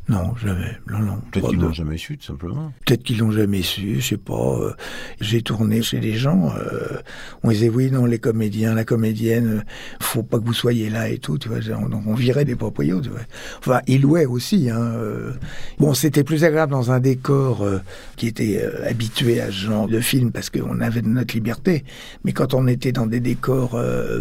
non, 0.09 0.35
jamais. 0.43 0.77
Non, 0.91 0.99
non. 0.99 1.19
Peut-être 1.31 1.51
qu'ils 1.51 1.61
l'ont 1.61 1.73
jamais 1.73 1.97
su, 1.97 2.19
tout 2.19 2.27
simplement. 2.27 2.73
Peut-être 2.85 3.05
qu'ils 3.05 3.19
l'ont 3.19 3.31
jamais 3.31 3.63
su, 3.63 4.01
je 4.01 4.09
sais 4.09 4.17
pas. 4.17 4.59
euh, 4.61 4.73
J'ai 5.21 5.41
tourné 5.41 5.83
chez 5.83 6.01
des 6.01 6.15
gens, 6.15 6.53
euh, 6.59 6.99
on 7.45 7.51
disait 7.51 7.69
oui, 7.69 7.93
non, 7.93 8.07
les 8.07 8.19
comédiens, 8.19 8.75
la 8.75 8.83
comédienne, 8.85 9.59
euh, 9.59 9.61
faut 10.01 10.25
pas 10.25 10.41
que 10.41 10.45
vous 10.45 10.53
soyez 10.53 10.91
là 10.91 11.09
et 11.09 11.19
tout, 11.19 11.39
tu 11.39 11.49
vois. 11.49 11.61
Donc 11.61 12.03
on 12.09 12.15
virait 12.15 12.45
des 12.45 12.57
proprios, 12.57 13.01
tu 13.01 13.11
vois. 13.11 13.21
Enfin, 13.61 13.83
ils 13.87 14.01
louaient 14.03 14.27
aussi. 14.27 14.69
Hein, 14.69 14.81
euh. 14.81 15.33
Bon, 15.79 15.95
c'était 15.95 16.25
plus 16.25 16.43
agréable 16.43 16.73
dans 16.73 16.91
un 16.91 16.99
décor 16.99 17.63
euh, 17.63 17.79
qui 18.17 18.27
était 18.27 18.61
euh, 18.65 18.89
habitué 18.89 19.41
à 19.41 19.47
ce 19.47 19.53
genre 19.53 19.87
de 19.87 20.01
film 20.01 20.33
parce 20.33 20.51
qu'on 20.51 20.81
avait 20.81 21.03
de 21.03 21.09
notre 21.09 21.35
liberté. 21.35 21.85
Mais 22.25 22.33
quand 22.33 22.53
on 22.55 22.67
était 22.67 22.91
dans 22.91 23.07
des 23.07 23.21
décors 23.21 23.77
euh, 23.77 24.21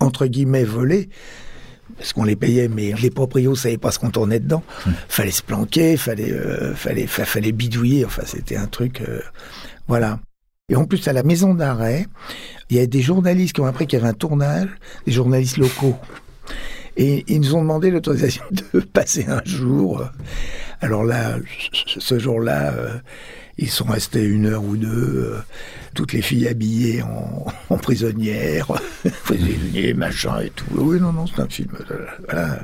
entre 0.00 0.26
guillemets 0.26 0.64
volés, 0.64 1.08
parce 1.98 2.12
qu'on 2.12 2.24
les 2.24 2.36
payait, 2.36 2.68
mais 2.68 2.92
les 3.00 3.10
proprios 3.10 3.54
savaient 3.54 3.78
pas 3.78 3.90
ce 3.90 3.98
qu'on 3.98 4.10
tournait 4.10 4.40
dedans. 4.40 4.62
Fallait 5.08 5.30
se 5.30 5.42
planquer, 5.42 5.96
fallait, 5.96 6.32
euh, 6.32 6.74
fallait, 6.74 7.06
fa- 7.06 7.24
fallait 7.24 7.52
bidouiller. 7.52 8.04
Enfin, 8.04 8.22
c'était 8.26 8.56
un 8.56 8.66
truc, 8.66 9.02
euh, 9.02 9.20
voilà. 9.88 10.20
Et 10.68 10.74
en 10.76 10.84
plus, 10.84 11.06
à 11.06 11.12
la 11.12 11.22
maison 11.22 11.54
d'arrêt, 11.54 12.06
il 12.70 12.76
y 12.76 12.80
a 12.80 12.86
des 12.86 13.00
journalistes 13.02 13.54
qui 13.54 13.60
ont 13.60 13.66
appris 13.66 13.86
qu'il 13.86 13.98
y 13.98 14.02
avait 14.02 14.10
un 14.10 14.14
tournage, 14.14 14.68
des 15.06 15.12
journalistes 15.12 15.58
locaux. 15.58 15.96
Et 16.96 17.24
ils 17.28 17.40
nous 17.40 17.54
ont 17.54 17.60
demandé 17.60 17.90
l'autorisation 17.90 18.42
de 18.74 18.80
passer 18.80 19.26
un 19.28 19.42
jour. 19.44 20.02
Alors 20.80 21.04
là, 21.04 21.36
ce 21.72 22.18
jour-là, 22.18 22.72
euh, 22.72 22.90
ils 23.58 23.70
sont 23.70 23.84
restés 23.84 24.24
une 24.24 24.46
heure 24.46 24.64
ou 24.64 24.76
deux, 24.76 24.88
euh, 25.34 25.38
toutes 25.94 26.12
les 26.12 26.20
filles 26.22 26.48
habillées 26.48 27.02
en, 27.02 27.46
en 27.70 27.78
prisonnières, 27.78 28.72
prisonniers, 29.36 29.94
machin 29.94 30.40
et 30.40 30.50
tout. 30.50 30.64
Oui, 30.74 31.00
non, 31.00 31.12
non, 31.12 31.26
c'est 31.26 31.40
un 31.40 31.48
film. 31.48 31.68
euh, 31.90 32.06
Voilà. 32.30 32.58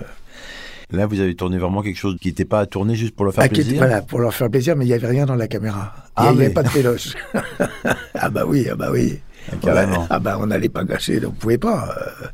Là, 0.91 1.07
vous 1.07 1.21
avez 1.21 1.35
tourné 1.35 1.57
vraiment 1.57 1.81
quelque 1.81 1.97
chose 1.99 2.17
qui 2.21 2.29
n'était 2.29 2.45
pas 2.45 2.61
à 2.61 2.67
tourner 2.67 2.95
juste 2.95 3.15
pour 3.17 3.25
leur 3.25 3.33
faire 3.33 3.45
Ah, 3.45 3.47
était- 3.47 3.63
plaisir. 3.63 3.79
voilà, 3.79 4.03
pour 4.03 4.21
leur 4.21 4.35
faire 4.35 4.51
plaisir, 4.51 4.77
mais 4.77 4.85
il 4.85 4.89
n'y 4.89 4.95
avait 4.95 5.07
rien 5.07 5.25
dans 5.25 5.35
la 5.37 5.49
caméra. 5.49 5.95
Ah, 6.17 6.25
il 6.25 6.33
n'y 6.37 6.39
avait 6.41 6.49
mais- 6.49 6.55
pas 6.55 6.63
de 6.65 6.69
péloche. 6.69 7.15
ah 8.15 8.29
bah 8.31 8.45
oui, 8.47 8.67
ah 8.71 8.75
bah 8.75 8.91
oui. 8.93 9.19
Ah. 9.67 10.07
Ah 10.09 10.19
bah 10.21 10.37
on 10.41 10.47
n'allait 10.47 10.69
pas 10.69 10.85
gâcher, 10.85 11.19
donc 11.19 11.33
on 11.33 11.41
pouvait 11.41 11.59
pas. 11.59 11.97
euh, 12.23 12.27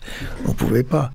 on 0.46 0.52
pouvait 0.52 0.82
pas. 0.82 1.10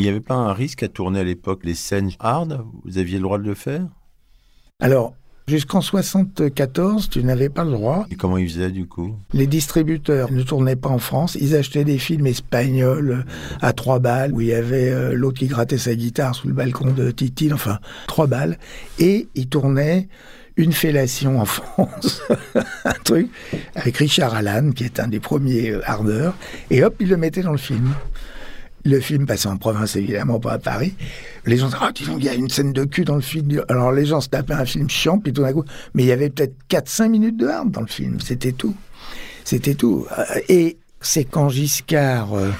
Il 0.00 0.04
n'y 0.04 0.08
avait 0.08 0.20
pas 0.20 0.34
un 0.34 0.54
risque 0.54 0.82
à 0.82 0.88
tourner 0.88 1.20
à 1.20 1.24
l'époque 1.24 1.60
les 1.62 1.74
scènes 1.74 2.10
hard? 2.20 2.64
Vous 2.86 2.96
aviez 2.96 3.18
le 3.18 3.22
droit 3.22 3.36
de 3.36 3.44
le 3.44 3.52
faire? 3.52 3.86
Alors, 4.80 5.12
jusqu'en 5.46 5.82
74, 5.82 7.10
tu 7.10 7.22
n'avais 7.22 7.50
pas 7.50 7.64
le 7.64 7.72
droit. 7.72 8.06
Et 8.10 8.14
comment 8.14 8.38
ils 8.38 8.48
faisaient 8.48 8.70
du 8.70 8.86
coup? 8.86 9.14
Les 9.34 9.46
distributeurs 9.46 10.32
ne 10.32 10.42
tournaient 10.42 10.74
pas 10.74 10.88
en 10.88 10.96
France. 10.96 11.36
Ils 11.38 11.54
achetaient 11.54 11.84
des 11.84 11.98
films 11.98 12.26
espagnols 12.28 13.10
euh, 13.10 13.58
à 13.60 13.74
trois 13.74 13.98
balles, 13.98 14.32
où 14.32 14.40
il 14.40 14.46
y 14.46 14.54
avait 14.54 14.88
euh, 14.88 15.12
l'autre 15.12 15.40
qui 15.40 15.48
grattait 15.48 15.76
sa 15.76 15.94
guitare 15.94 16.34
sous 16.34 16.48
le 16.48 16.54
balcon 16.54 16.92
de 16.92 17.10
Titine, 17.10 17.52
enfin, 17.52 17.78
trois 18.06 18.26
balles. 18.26 18.58
Et 18.98 19.28
ils 19.34 19.48
tournaient 19.48 20.08
une 20.56 20.72
fellation 20.72 21.38
en 21.40 21.44
France, 21.44 22.22
un 22.86 22.94
truc, 23.04 23.28
avec 23.74 23.98
Richard 23.98 24.34
Allan, 24.34 24.70
qui 24.70 24.84
est 24.84 24.98
un 24.98 25.08
des 25.08 25.20
premiers 25.20 25.72
euh, 25.72 25.82
hardeurs. 25.84 26.34
Et 26.70 26.82
hop, 26.82 26.94
ils 27.00 27.08
le 27.10 27.18
mettaient 27.18 27.42
dans 27.42 27.52
le 27.52 27.58
film. 27.58 27.92
Le 28.84 28.98
film 29.00 29.26
passait 29.26 29.48
en 29.48 29.56
province, 29.56 29.96
évidemment, 29.96 30.40
pas 30.40 30.52
à 30.52 30.58
Paris. 30.58 30.94
Les 31.44 31.58
gens 31.58 31.66
disaient, 31.66 31.78
dis 31.94 32.04
donc, 32.06 32.16
il 32.20 32.24
y 32.24 32.28
a 32.28 32.34
une 32.34 32.48
scène 32.48 32.72
de 32.72 32.84
cul 32.84 33.04
dans 33.04 33.14
le 33.14 33.20
film. 33.20 33.62
Alors, 33.68 33.92
les 33.92 34.06
gens 34.06 34.20
se 34.20 34.28
tapaient 34.28 34.54
un 34.54 34.64
film 34.64 34.88
chiant, 34.88 35.18
puis 35.18 35.32
tout 35.32 35.42
d'un 35.42 35.52
coup, 35.52 35.64
mais 35.94 36.02
il 36.02 36.06
y 36.06 36.12
avait 36.12 36.30
peut-être 36.30 36.54
4-5 36.70 37.08
minutes 37.10 37.36
de 37.36 37.46
hard 37.46 37.70
dans 37.70 37.82
le 37.82 37.86
film. 37.86 38.20
C'était 38.20 38.52
tout. 38.52 38.74
C'était 39.44 39.74
tout. 39.74 40.06
Euh, 40.18 40.24
Et 40.48 40.78
c'est 41.00 41.24
quand 41.24 41.48
Giscard 41.50 42.34
euh, 42.34 42.50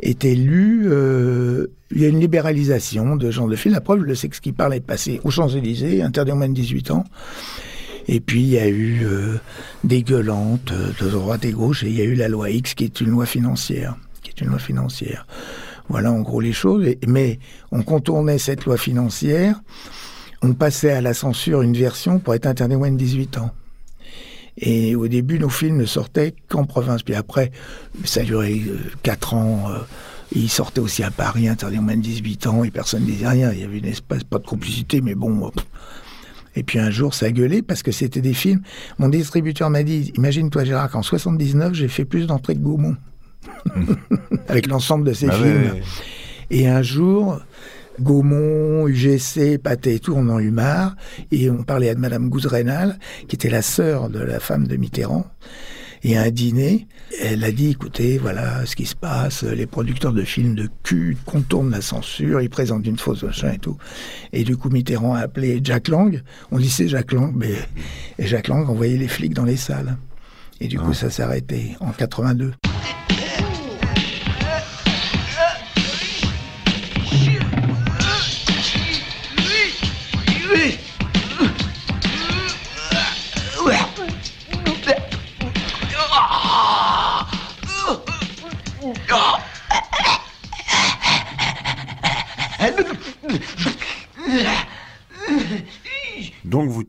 est 0.00 0.24
élu, 0.24 0.84
euh, 0.86 1.66
il 1.90 2.02
y 2.02 2.04
a 2.04 2.08
une 2.08 2.20
libéralisation 2.20 3.16
de 3.16 3.30
genre 3.30 3.48
de 3.48 3.56
film. 3.56 3.74
La 3.74 3.80
preuve, 3.80 4.04
le 4.04 4.14
sexe 4.14 4.40
qui 4.40 4.52
parle 4.52 4.74
est 4.74 4.80
passé 4.80 5.20
aux 5.24 5.30
Champs-Élysées, 5.30 6.02
interdit 6.02 6.32
aux 6.32 6.36
moins 6.36 6.48
de 6.48 6.54
18 6.54 6.90
ans. 6.92 7.04
Et 8.08 8.20
puis, 8.20 8.42
il 8.42 8.48
y 8.48 8.58
a 8.58 8.68
eu 8.68 9.04
euh, 9.04 9.38
des 9.82 10.02
gueulantes 10.02 10.72
de 10.72 11.08
droite 11.08 11.44
et 11.44 11.50
gauche, 11.50 11.82
et 11.82 11.88
il 11.88 11.96
y 11.96 12.00
a 12.00 12.04
eu 12.04 12.14
la 12.14 12.28
loi 12.28 12.50
X, 12.50 12.74
qui 12.74 12.84
est 12.84 13.00
une 13.00 13.10
loi 13.10 13.26
financière. 13.26 13.96
Une 14.40 14.48
loi 14.48 14.58
financière. 14.58 15.26
Voilà 15.88 16.12
en 16.12 16.20
gros 16.20 16.40
les 16.40 16.52
choses. 16.52 16.86
Mais 17.06 17.38
on 17.72 17.82
contournait 17.82 18.38
cette 18.38 18.64
loi 18.64 18.76
financière, 18.76 19.60
on 20.42 20.52
passait 20.52 20.92
à 20.92 21.00
la 21.00 21.14
censure 21.14 21.62
une 21.62 21.76
version 21.76 22.18
pour 22.18 22.34
être 22.34 22.46
interdit 22.46 22.76
moins 22.76 22.90
de 22.90 22.96
18 22.96 23.38
ans. 23.38 23.50
Et 24.58 24.94
au 24.94 25.06
début, 25.08 25.38
nos 25.38 25.50
films 25.50 25.76
ne 25.76 25.84
sortaient 25.84 26.34
qu'en 26.48 26.64
province. 26.64 27.02
Puis 27.02 27.14
après, 27.14 27.50
ça 28.04 28.20
a 28.20 28.22
duré 28.24 28.62
euh, 28.66 28.78
quatre 29.02 29.34
ans. 29.34 29.70
euh, 29.70 29.78
ils 30.34 30.48
sortaient 30.48 30.80
aussi 30.80 31.02
à 31.02 31.10
Paris, 31.10 31.46
interdit 31.46 31.78
moins 31.78 31.96
de 31.96 32.00
18 32.02 32.46
ans, 32.46 32.64
et 32.64 32.70
personne 32.70 33.02
ne 33.02 33.06
disait 33.06 33.28
rien. 33.28 33.52
Il 33.52 33.60
y 33.60 33.64
avait 33.64 33.78
une 33.78 33.84
espèce, 33.86 34.24
pas 34.24 34.38
de 34.38 34.46
complicité, 34.46 35.00
mais 35.00 35.14
bon. 35.14 35.46
euh. 35.46 35.50
Et 36.56 36.62
puis 36.62 36.78
un 36.78 36.90
jour, 36.90 37.12
ça 37.12 37.30
gueulait 37.30 37.60
parce 37.60 37.82
que 37.82 37.92
c'était 37.92 38.22
des 38.22 38.32
films. 38.32 38.62
Mon 38.98 39.10
distributeur 39.10 39.68
m'a 39.68 39.82
dit, 39.82 40.12
imagine-toi 40.16 40.64
Gérard, 40.64 40.90
qu'en 40.90 41.02
79, 41.02 41.74
j'ai 41.74 41.88
fait 41.88 42.06
plus 42.06 42.26
d'entrées 42.26 42.54
que 42.54 42.60
Gaumont. 42.60 42.96
Avec 44.48 44.66
l'ensemble 44.66 45.04
de 45.04 45.12
Ah 45.22 45.26
ouais, 45.26 45.32
films. 45.32 45.72
ouais. 45.72 45.82
Et 46.50 46.68
un 46.68 46.82
jour, 46.82 47.40
Gaumont, 48.00 48.86
UGC, 48.86 49.58
Pathé 49.58 49.94
et 49.96 49.98
tout, 50.00 50.14
on 50.16 50.28
en 50.28 50.38
eut 50.38 50.50
marre. 50.50 50.96
Et 51.32 51.50
on 51.50 51.62
parlait 51.64 51.90
à 51.90 51.94
Madame 51.94 52.28
Gouzerenal, 52.28 52.98
qui 53.28 53.36
était 53.36 53.50
la 53.50 53.62
sœur 53.62 54.08
de 54.10 54.20
la 54.20 54.38
femme 54.40 54.66
de 54.66 54.76
Mitterrand. 54.76 55.26
Et 56.04 56.16
à 56.16 56.22
un 56.22 56.30
dîner, 56.30 56.86
elle 57.20 57.42
a 57.42 57.50
dit, 57.50 57.70
écoutez, 57.70 58.18
voilà 58.18 58.64
ce 58.64 58.76
qui 58.76 58.86
se 58.86 58.94
passe, 58.94 59.42
les 59.42 59.66
producteurs 59.66 60.12
de 60.12 60.22
films 60.22 60.54
de 60.54 60.68
cul 60.84 61.16
contournent 61.24 61.70
la 61.70 61.80
censure, 61.80 62.40
ils 62.40 62.50
présentent 62.50 62.86
une 62.86 62.98
fausse 62.98 63.24
machin 63.24 63.52
et 63.54 63.58
tout. 63.58 63.76
Et 64.32 64.44
du 64.44 64.56
coup, 64.56 64.68
Mitterrand 64.68 65.14
a 65.14 65.20
appelé 65.20 65.58
Jack 65.64 65.88
Lang. 65.88 66.22
On 66.52 66.58
dit 66.58 66.68
c'est 66.70 66.86
Jack 66.86 67.12
Lang, 67.12 67.32
mais 67.34 67.54
et 68.18 68.26
Jack 68.26 68.46
Lang 68.48 68.68
envoyait 68.68 68.98
les 68.98 69.08
flics 69.08 69.34
dans 69.34 69.44
les 69.46 69.56
salles. 69.56 69.96
Et 70.60 70.68
du 70.68 70.78
coup, 70.78 70.92
ça 70.92 71.10
s'est 71.10 71.22
arrêté 71.22 71.76
en 71.80 71.90
82. 71.90 72.52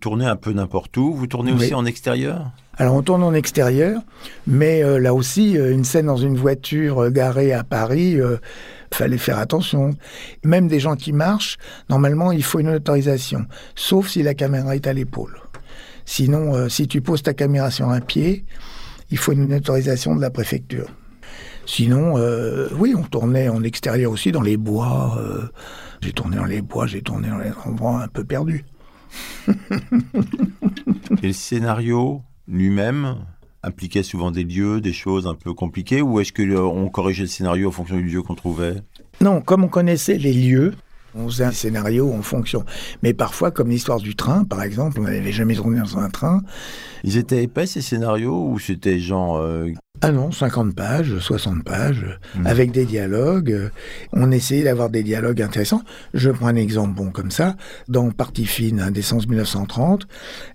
Tournez 0.08 0.26
un 0.26 0.38
peu 0.38 0.54
n'importe 0.54 0.96
où. 0.96 1.14
Vous 1.14 1.28
tournez 1.28 1.52
Oui. 1.52 1.58
aussi 1.58 1.74
en 1.74 1.86
extérieur? 1.86 2.52
Alors 2.78 2.96
on 2.96 3.02
tourne 3.02 3.24
en 3.24 3.34
extérieur, 3.34 4.02
mais 4.46 4.82
euh, 4.82 5.00
là 5.00 5.14
aussi, 5.14 5.58
euh, 5.58 5.74
une 5.74 5.84
scène 5.84 6.06
dans 6.06 6.16
une 6.16 6.38
voiture 6.38 7.04
euh, 7.04 7.10
garée 7.10 7.52
à 7.52 7.66
Paris, 7.66 8.18
fallait 8.94 9.18
faire 9.18 9.38
attention. 9.38 9.96
Même 10.46 10.70
des 10.70 10.80
gens 10.80 10.96
qui 10.96 11.12
marchent, 11.12 11.58
normalement, 11.90 12.32
il 12.32 12.42
faut 12.42 12.60
une 12.60 12.70
autorisation, 12.70 13.48
sauf 13.76 14.08
si 14.08 14.24
la 14.24 14.34
caméra 14.34 14.78
est 14.78 14.88
à 14.88 14.94
l'épaule. 14.94 15.42
Sinon, 16.06 16.70
si 16.70 16.88
tu 16.88 17.02
poses 17.02 17.22
ta 17.22 17.34
caméra 17.34 17.70
sur 17.70 17.90
un 17.90 18.00
pied, 18.00 18.46
il 19.12 19.18
faut 19.18 19.34
une 19.34 19.54
autorisation 19.54 20.16
de 20.16 20.22
la 20.22 20.30
préfecture. 20.30 20.88
Sinon, 21.66 22.14
oui, 22.80 22.96
on 22.98 23.04
tournait 23.04 23.50
en 23.50 23.62
extérieur 23.62 24.14
aussi, 24.14 24.32
dans 24.32 24.42
les 24.42 24.56
bois. 24.56 25.20
j'ai 26.00 26.14
tourné 26.14 26.38
dans 26.38 26.46
les 26.46 26.62
bois, 26.62 26.88
j'ai 26.88 27.02
tourné 27.02 27.28
dans 27.28 27.40
les 27.40 27.52
endroits 27.66 28.04
un 28.04 28.08
peu 28.08 28.24
perdus. 28.24 28.64
Et 31.24 31.28
le 31.28 31.34
scénario 31.34 32.22
lui-même 32.48 33.18
impliquait 33.64 34.04
souvent 34.04 34.32
des 34.32 34.44
lieux, 34.44 34.82
des 34.82 34.94
choses 34.94 35.28
un 35.28 35.36
peu 35.36 35.54
compliquées 35.54 36.02
Ou 36.02 36.20
est-ce 36.20 36.32
qu'on 36.32 36.90
corrigeait 36.90 37.24
le 37.24 37.30
scénario 37.30 37.70
en 37.70 37.72
fonction 37.72 37.98
du 37.98 38.04
lieu 38.04 38.22
qu'on 38.22 38.36
trouvait? 38.36 38.76
Non, 39.22 39.42
comme 39.42 39.64
on 39.64 39.68
connaissait 39.68 40.18
les 40.18 40.34
lieux, 40.34 40.74
on 41.16 41.28
faisait 41.28 41.46
un 41.46 41.52
scénario 41.52 42.12
en 42.14 42.22
fonction. 42.22 42.64
Mais 43.02 43.14
parfois, 43.14 43.52
comme 43.52 43.70
l'histoire 43.70 44.00
du 44.00 44.16
train, 44.16 44.44
par 44.44 44.62
exemple, 44.62 45.00
on 45.00 45.04
n'avait 45.04 45.32
jamais 45.32 45.56
tourné 45.56 45.80
dans 45.80 45.98
un 45.98 46.10
train. 46.10 46.44
Ils 47.04 47.18
étaient 47.18 47.44
épais 47.44 47.66
ces 47.66 47.82
scénarios 47.82 48.48
ou 48.50 48.60
c'était 48.60 49.00
genre 49.00 49.38
euh, 49.38 49.72
Ah 50.02 50.12
non, 50.12 50.32
50 50.32 50.76
pages, 50.76 51.18
60 51.18 51.64
pages, 51.64 52.06
Mhm. 52.36 52.46
avec 52.48 52.72
des 52.72 52.86
dialogues. 52.86 53.72
On 54.14 54.32
essayait 54.32 54.64
d'avoir 54.64 54.90
des 54.92 55.02
dialogues 55.02 55.42
intéressants. 55.42 55.82
Je 56.14 56.30
prends 56.30 56.48
un 56.48 56.56
exemple 56.56 56.94
bon 56.96 57.10
comme 57.10 57.32
ça. 57.32 57.56
Dans 57.88 58.12
Partie 58.12 58.46
fine, 58.46 58.80
Indécence 58.80 59.28
1930, 59.28 60.08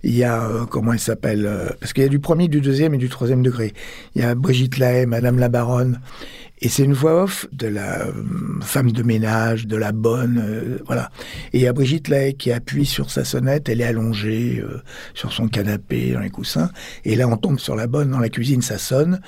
il 0.03 0.15
y 0.15 0.23
a, 0.23 0.43
euh, 0.45 0.65
comment 0.65 0.93
elle 0.93 0.99
s'appelle 0.99 1.45
euh, 1.45 1.69
Parce 1.79 1.91
qu'il 1.91 2.03
y 2.03 2.05
a 2.05 2.09
du 2.09 2.19
premier, 2.19 2.47
du 2.47 2.61
deuxième 2.61 2.93
et 2.93 2.97
du 2.97 3.09
troisième 3.09 3.43
degré. 3.43 3.73
Il 4.15 4.21
y 4.21 4.25
a 4.25 4.33
Brigitte 4.33 4.77
Lahaye, 4.77 5.05
Madame 5.07 5.37
la 5.39 5.49
Baronne. 5.49 5.99
Et 6.63 6.69
c'est 6.69 6.83
une 6.83 6.93
voix 6.93 7.23
off 7.23 7.45
de 7.51 7.67
la 7.67 8.03
euh, 8.03 8.13
femme 8.61 8.93
de 8.93 9.03
ménage, 9.03 9.67
de 9.67 9.75
la 9.75 9.91
bonne, 9.91 10.41
euh, 10.41 10.79
voilà. 10.85 11.09
Et 11.51 11.57
il 11.57 11.61
y 11.61 11.67
a 11.67 11.73
Brigitte 11.73 12.07
Lahaye 12.07 12.37
qui 12.37 12.53
appuie 12.53 12.85
sur 12.85 13.11
sa 13.11 13.25
sonnette, 13.25 13.67
elle 13.67 13.81
est 13.81 13.85
allongée 13.85 14.63
euh, 14.63 14.81
sur 15.13 15.33
son 15.33 15.49
canapé, 15.49 16.13
dans 16.13 16.21
les 16.21 16.29
coussins. 16.29 16.71
Et 17.03 17.17
là, 17.17 17.27
on 17.27 17.35
tombe 17.35 17.59
sur 17.59 17.75
la 17.75 17.85
bonne 17.87 18.11
dans 18.11 18.19
la 18.19 18.29
cuisine, 18.29 18.61
ça 18.61 18.77
sonne. 18.77 19.19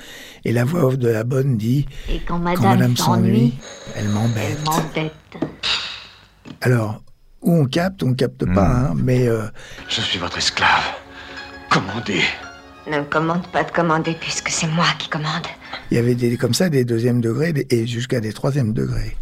Et 0.46 0.52
la 0.52 0.64
voix 0.64 0.84
off 0.86 0.96
de 0.96 1.08
la 1.08 1.24
bonne 1.24 1.58
dit 1.58 1.84
Et 2.08 2.20
quand 2.20 2.38
Quand 2.38 2.38
madame, 2.38 2.62
madame 2.62 2.96
s'ennuie, 2.96 3.52
elle 3.94 4.06
elle 4.06 4.10
m'embête. 4.10 4.58
Alors, 6.62 7.02
où 7.42 7.52
on 7.52 7.66
capte, 7.66 8.02
on 8.02 8.14
capte 8.14 8.46
pas, 8.54 8.66
hein, 8.66 8.94
mais 8.96 9.28
euh, 9.28 9.42
Je 9.88 10.00
suis 10.00 10.18
votre 10.18 10.38
esclave. 10.38 10.84
Commandez. 11.68 12.22
Ne 12.90 13.00
me 13.00 13.04
commande 13.04 13.46
pas 13.48 13.62
de 13.62 13.70
commander 13.72 14.16
puisque 14.18 14.48
c'est 14.48 14.68
moi 14.68 14.86
qui 14.98 15.10
commande. 15.10 15.46
Il 15.90 15.94
y 15.96 15.98
avait 15.98 16.14
des, 16.14 16.36
comme 16.36 16.54
ça 16.54 16.68
des 16.68 16.84
deuxièmes 16.84 17.20
degrés 17.20 17.52
des- 17.52 17.66
et 17.70 17.86
jusqu'à 17.86 18.20
des 18.20 18.32
troisièmes 18.32 18.72
degrés. 18.72 19.16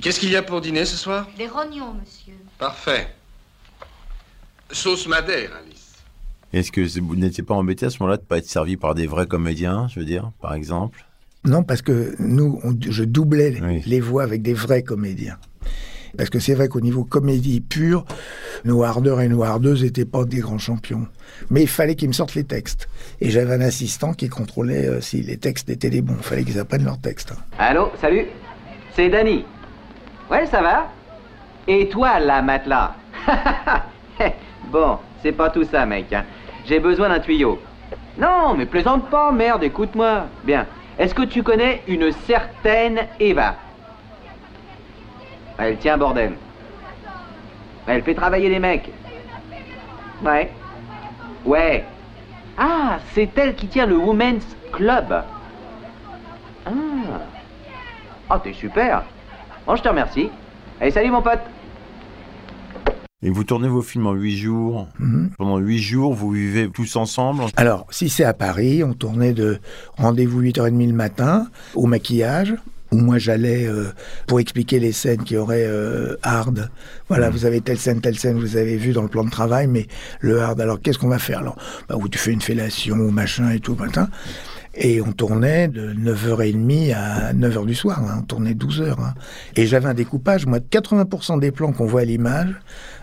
Qu'est-ce 0.00 0.20
qu'il 0.20 0.30
y 0.30 0.36
a 0.36 0.42
pour 0.42 0.60
dîner 0.60 0.84
ce 0.84 0.96
soir? 0.96 1.28
Des 1.38 1.46
rognons, 1.48 1.94
monsieur. 1.94 2.34
Parfait. 2.58 3.08
Sauce 4.70 5.06
madère, 5.06 5.50
Alice. 5.64 5.92
Est-ce 6.52 6.70
que 6.70 7.00
vous 7.00 7.16
n'étiez 7.16 7.42
pas 7.42 7.54
embêté 7.54 7.86
à 7.86 7.90
ce 7.90 7.98
moment-là 8.00 8.16
de 8.16 8.22
ne 8.22 8.26
pas 8.26 8.38
être 8.38 8.48
servi 8.48 8.76
par 8.76 8.94
des 8.94 9.06
vrais 9.06 9.26
comédiens, 9.26 9.88
je 9.88 9.98
veux 10.00 10.06
dire, 10.06 10.30
par 10.40 10.54
exemple? 10.54 11.04
Non, 11.44 11.62
parce 11.62 11.82
que 11.82 12.14
nous, 12.20 12.60
on- 12.62 12.76
je 12.80 13.04
doublais 13.04 13.60
Oui. 13.62 13.82
les 13.86 14.00
voix 14.00 14.22
avec 14.22 14.42
des 14.42 14.54
vrais 14.54 14.82
comédiens. 14.82 15.36
Parce 16.16 16.30
que 16.30 16.38
c'est 16.38 16.54
vrai 16.54 16.68
qu'au 16.68 16.80
niveau 16.80 17.04
comédie 17.04 17.60
pure, 17.60 18.04
nos 18.64 18.82
hardeurs 18.84 19.20
et 19.20 19.28
nos 19.28 19.42
hardeuses 19.42 19.82
n'étaient 19.82 20.04
pas 20.04 20.24
des 20.24 20.38
grands 20.38 20.58
champions. 20.58 21.06
Mais 21.50 21.62
il 21.62 21.68
fallait 21.68 21.94
qu'ils 21.96 22.08
me 22.08 22.12
sortent 22.14 22.34
les 22.34 22.44
textes. 22.44 22.88
Et 23.20 23.30
j'avais 23.30 23.54
un 23.54 23.60
assistant 23.60 24.12
qui 24.14 24.28
contrôlait 24.28 24.86
euh, 24.86 25.00
si 25.00 25.22
les 25.22 25.36
textes 25.36 25.68
étaient 25.70 25.90
les 25.90 26.00
bons. 26.02 26.14
Il 26.18 26.22
fallait 26.24 26.44
qu'ils 26.44 26.58
apprennent 26.58 26.84
leurs 26.84 27.00
textes. 27.00 27.32
hein. 27.32 27.42
Allô, 27.58 27.90
salut 28.00 28.26
C'est 28.94 29.08
Danny. 29.08 29.44
Ouais, 30.30 30.46
ça 30.46 30.62
va? 30.62 30.90
Et 31.66 31.88
toi, 31.88 32.18
là, 32.20 32.42
matelas 32.42 32.94
Bon, 34.70 34.98
c'est 35.22 35.32
pas 35.32 35.50
tout 35.50 35.64
ça, 35.64 35.86
mec. 35.86 36.12
hein. 36.12 36.24
J'ai 36.66 36.80
besoin 36.80 37.08
d'un 37.08 37.20
tuyau. 37.20 37.58
Non, 38.18 38.54
mais 38.56 38.66
plaisante 38.66 39.10
pas, 39.10 39.32
merde, 39.32 39.62
écoute-moi. 39.64 40.26
Bien. 40.44 40.66
Est-ce 40.98 41.14
que 41.14 41.22
tu 41.22 41.42
connais 41.42 41.82
une 41.88 42.10
certaine 42.26 43.00
Eva? 43.20 43.56
Elle 45.58 45.76
tient 45.78 45.96
bordel. 45.96 46.34
Elle 47.86 48.02
fait 48.02 48.14
travailler 48.14 48.48
les 48.48 48.58
mecs. 48.58 48.90
Ouais. 50.24 50.50
Ouais. 51.44 51.84
Ah, 52.56 52.98
c'est 53.12 53.30
elle 53.36 53.54
qui 53.54 53.66
tient 53.68 53.86
le 53.86 53.96
Women's 53.96 54.44
Club. 54.72 55.22
Ah. 56.66 56.70
Oh, 58.30 58.36
t'es 58.42 58.52
super. 58.52 59.04
Bon, 59.66 59.76
je 59.76 59.82
te 59.82 59.88
remercie. 59.88 60.30
Allez, 60.80 60.90
salut 60.90 61.10
mon 61.10 61.22
pote. 61.22 61.40
Et 63.22 63.30
vous 63.30 63.44
tournez 63.44 63.68
vos 63.68 63.80
films 63.80 64.06
en 64.06 64.12
huit 64.12 64.36
jours. 64.36 64.86
Mhm. 64.98 65.30
Pendant 65.38 65.56
huit 65.58 65.78
jours, 65.78 66.12
vous 66.12 66.30
vivez 66.30 66.68
tous 66.70 66.96
ensemble. 66.96 67.44
Alors, 67.56 67.86
si 67.90 68.10
c'est 68.10 68.24
à 68.24 68.34
Paris, 68.34 68.84
on 68.84 68.92
tournait 68.92 69.32
de 69.32 69.58
rendez-vous 69.96 70.42
8h30 70.42 70.88
le 70.88 70.92
matin 70.92 71.46
au 71.74 71.86
maquillage, 71.86 72.54
où 72.94 72.98
moi 72.98 73.18
j'allais 73.18 73.66
euh, 73.66 73.92
pour 74.26 74.38
expliquer 74.38 74.78
les 74.78 74.92
scènes 74.92 75.24
qui 75.24 75.36
auraient 75.36 75.66
euh, 75.66 76.16
hard. 76.22 76.70
Voilà, 77.08 77.28
vous 77.28 77.44
avez 77.44 77.60
telle 77.60 77.78
scène, 77.78 78.00
telle 78.00 78.18
scène, 78.18 78.38
vous 78.38 78.56
avez 78.56 78.76
vu 78.76 78.92
dans 78.92 79.02
le 79.02 79.08
plan 79.08 79.24
de 79.24 79.30
travail, 79.30 79.66
mais 79.66 79.88
le 80.20 80.40
hard, 80.40 80.60
alors 80.60 80.80
qu'est-ce 80.80 80.98
qu'on 80.98 81.08
va 81.08 81.18
faire 81.18 81.40
Alors, 81.40 81.56
bah, 81.88 81.96
où 81.96 82.08
tu 82.08 82.18
fais 82.18 82.32
une 82.32 82.40
fellation, 82.40 82.96
machin 83.10 83.50
et 83.50 83.58
tout, 83.58 83.74
matin. 83.74 84.08
Et 84.76 85.00
on 85.00 85.12
tournait 85.12 85.68
de 85.68 85.92
9h30 85.94 86.94
à 86.94 87.32
9h 87.32 87.64
du 87.64 87.74
soir, 87.74 88.00
hein. 88.02 88.18
on 88.20 88.22
tournait 88.22 88.54
12 88.54 88.80
heures. 88.80 89.00
hein. 89.00 89.14
Et 89.54 89.66
j'avais 89.66 89.86
un 89.86 89.94
découpage, 89.94 90.46
moi, 90.46 90.58
de 90.58 90.66
80% 90.66 91.38
des 91.38 91.52
plans 91.52 91.72
qu'on 91.72 91.86
voit 91.86 92.00
à 92.00 92.04
l'image 92.04 92.48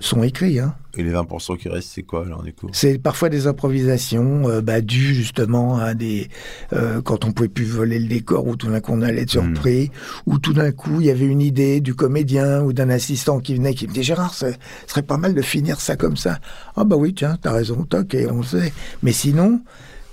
sont 0.02 0.22
écrits. 0.22 0.60
Hein. 0.60 0.76
Et 0.98 1.04
les 1.04 1.12
20% 1.14 1.58
qui 1.58 1.70
restent, 1.70 1.92
c'est 1.94 2.04
quoi 2.04 2.26
alors 2.26 2.44
du 2.44 2.52
coup? 2.52 2.68
C'est 2.74 2.98
parfois 2.98 3.30
des 3.30 3.48
improvisations 3.48 4.50
euh, 4.50 4.60
bah, 4.60 4.82
dues 4.82 5.14
justement 5.16 5.78
à 5.80 5.94
des 5.94 6.28
euh, 6.74 7.02
quand 7.02 7.24
on 7.24 7.32
pouvait 7.32 7.48
plus 7.48 7.64
voler 7.64 7.98
le 7.98 8.08
décor 8.10 8.46
ou 8.46 8.58
tout 8.58 8.70
d'un 8.70 8.82
coup 8.82 8.92
on 8.94 9.02
allait 9.02 9.22
être 9.22 9.30
surpris 9.30 9.90
ou 10.26 10.38
tout 10.38 10.52
d'un 10.52 10.74
coup 10.74 11.00
il 11.00 11.06
y 11.06 11.10
avait 11.10 11.26
une 11.26 11.40
idée 11.40 11.80
du 11.80 11.96
comédien 11.96 12.62
ou 12.62 12.74
d'un 12.74 12.90
assistant 12.90 13.40
qui 13.40 13.56
venait 13.56 13.74
qui 13.74 13.88
me 13.88 13.94
dit 13.94 14.04
Gérard 14.04 14.34
ce 14.34 14.48
serait 14.86 15.02
pas 15.04 15.16
mal 15.16 15.34
de 15.34 15.42
finir 15.42 15.80
ça 15.80 15.96
comme 15.96 16.18
ça 16.18 16.40
ah 16.76 16.84
bah 16.84 16.98
oui 16.98 17.14
tiens 17.14 17.38
t'as 17.42 17.54
raison 17.54 17.84
toc 17.86 18.14
et 18.14 18.30
on 18.30 18.40
le 18.40 18.44
sait 18.44 18.74
mais 19.02 19.14
sinon 19.14 19.62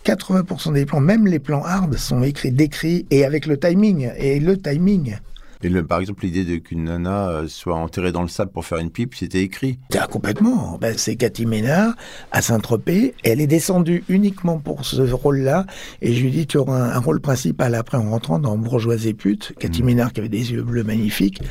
80% 0.08 0.72
des 0.72 0.86
plans 0.86 1.00
même 1.00 1.26
les 1.26 1.38
plans 1.38 1.62
hard 1.62 1.94
sont 1.98 2.22
écrits 2.22 2.50
décrits 2.50 3.04
et 3.10 3.26
avec 3.26 3.44
le 3.44 3.58
timing 3.58 4.10
et 4.16 4.40
le 4.40 4.56
timing 4.56 5.18
Et 5.62 5.68
le, 5.68 5.84
par 5.84 6.00
exemple, 6.00 6.24
l'idée 6.24 6.44
de 6.46 6.56
qu'une 6.56 6.84
nana 6.84 7.28
euh, 7.28 7.46
soit 7.46 7.74
enterrée 7.74 8.10
dans 8.10 8.22
le 8.22 8.28
sable 8.28 8.50
pour 8.50 8.64
faire 8.64 8.78
une 8.78 8.88
pipe, 8.88 9.14
c'était 9.14 9.42
écrit. 9.42 9.78
Ah, 9.94 10.06
complètement. 10.06 10.78
Ben, 10.80 10.94
c'est 10.96 11.16
Cathy 11.16 11.44
Ménard 11.44 11.94
à 12.32 12.40
Saint-Tropez. 12.40 13.16
Elle 13.22 13.42
est 13.42 13.46
descendue 13.46 14.02
uniquement 14.08 14.58
pour 14.58 14.86
ce 14.86 15.02
rôle-là. 15.02 15.66
Et 16.00 16.14
je 16.14 16.22
lui 16.22 16.30
dis, 16.30 16.46
tu 16.46 16.56
auras 16.56 16.78
un, 16.78 16.90
un 16.92 17.00
rôle 17.00 17.20
principal 17.20 17.74
après 17.74 17.98
en 17.98 18.08
rentrant 18.08 18.38
dans 18.38 18.56
Bourgeoise 18.56 19.06
et 19.06 19.12
pute. 19.12 19.52
Cathy 19.58 19.82
Ménard 19.82 20.14
qui 20.14 20.20
avait 20.20 20.30
des 20.30 20.52
yeux 20.52 20.62
bleus 20.62 20.84
magnifiques. 20.84 21.42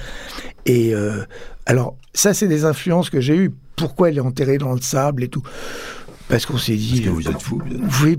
Et 0.66 0.96
euh, 0.96 1.24
alors, 1.68 1.96
ça, 2.16 2.34
c'est 2.34 2.48
des 2.48 2.66
influences 2.66 3.12
que 3.12 3.22
j'ai 3.22 3.36
eues. 3.36 3.52
Pourquoi 3.76 4.10
elle 4.10 4.18
est 4.18 4.22
enterrée 4.22 4.58
dans 4.58 4.74
le 4.74 4.82
sable 4.82 5.24
et 5.24 5.28
tout 5.28 5.44
parce 6.30 6.46
qu'on 6.46 6.58
s'est 6.58 6.76
dit. 6.76 7.02
Parce 7.02 7.06
que 7.06 7.10
vous 7.10 7.30
êtes 7.30 7.42
fou. 7.42 7.62
Oui, 8.04 8.18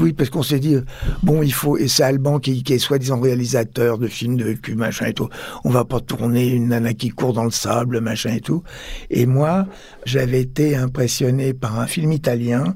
oui, 0.00 0.12
parce 0.12 0.30
qu'on 0.30 0.42
s'est 0.42 0.58
dit, 0.58 0.74
euh, 0.74 0.84
bon, 1.22 1.42
il 1.42 1.52
faut, 1.52 1.76
et 1.76 1.88
c'est 1.88 2.02
Alban 2.02 2.38
qui, 2.38 2.62
qui 2.62 2.74
est 2.74 2.78
soi-disant 2.78 3.20
réalisateur 3.20 3.98
de 3.98 4.08
films 4.08 4.36
de 4.36 4.52
cul, 4.54 4.74
machin 4.74 5.06
et 5.06 5.14
tout. 5.14 5.28
On 5.64 5.70
va 5.70 5.84
pas 5.84 6.00
tourner 6.00 6.48
une 6.48 6.68
nana 6.68 6.94
qui 6.94 7.10
court 7.10 7.32
dans 7.32 7.44
le 7.44 7.50
sable, 7.50 8.00
machin 8.00 8.34
et 8.34 8.40
tout. 8.40 8.62
Et 9.10 9.26
moi, 9.26 9.66
j'avais 10.04 10.40
été 10.40 10.76
impressionné 10.76 11.54
par 11.54 11.78
un 11.78 11.86
film 11.86 12.12
italien, 12.12 12.74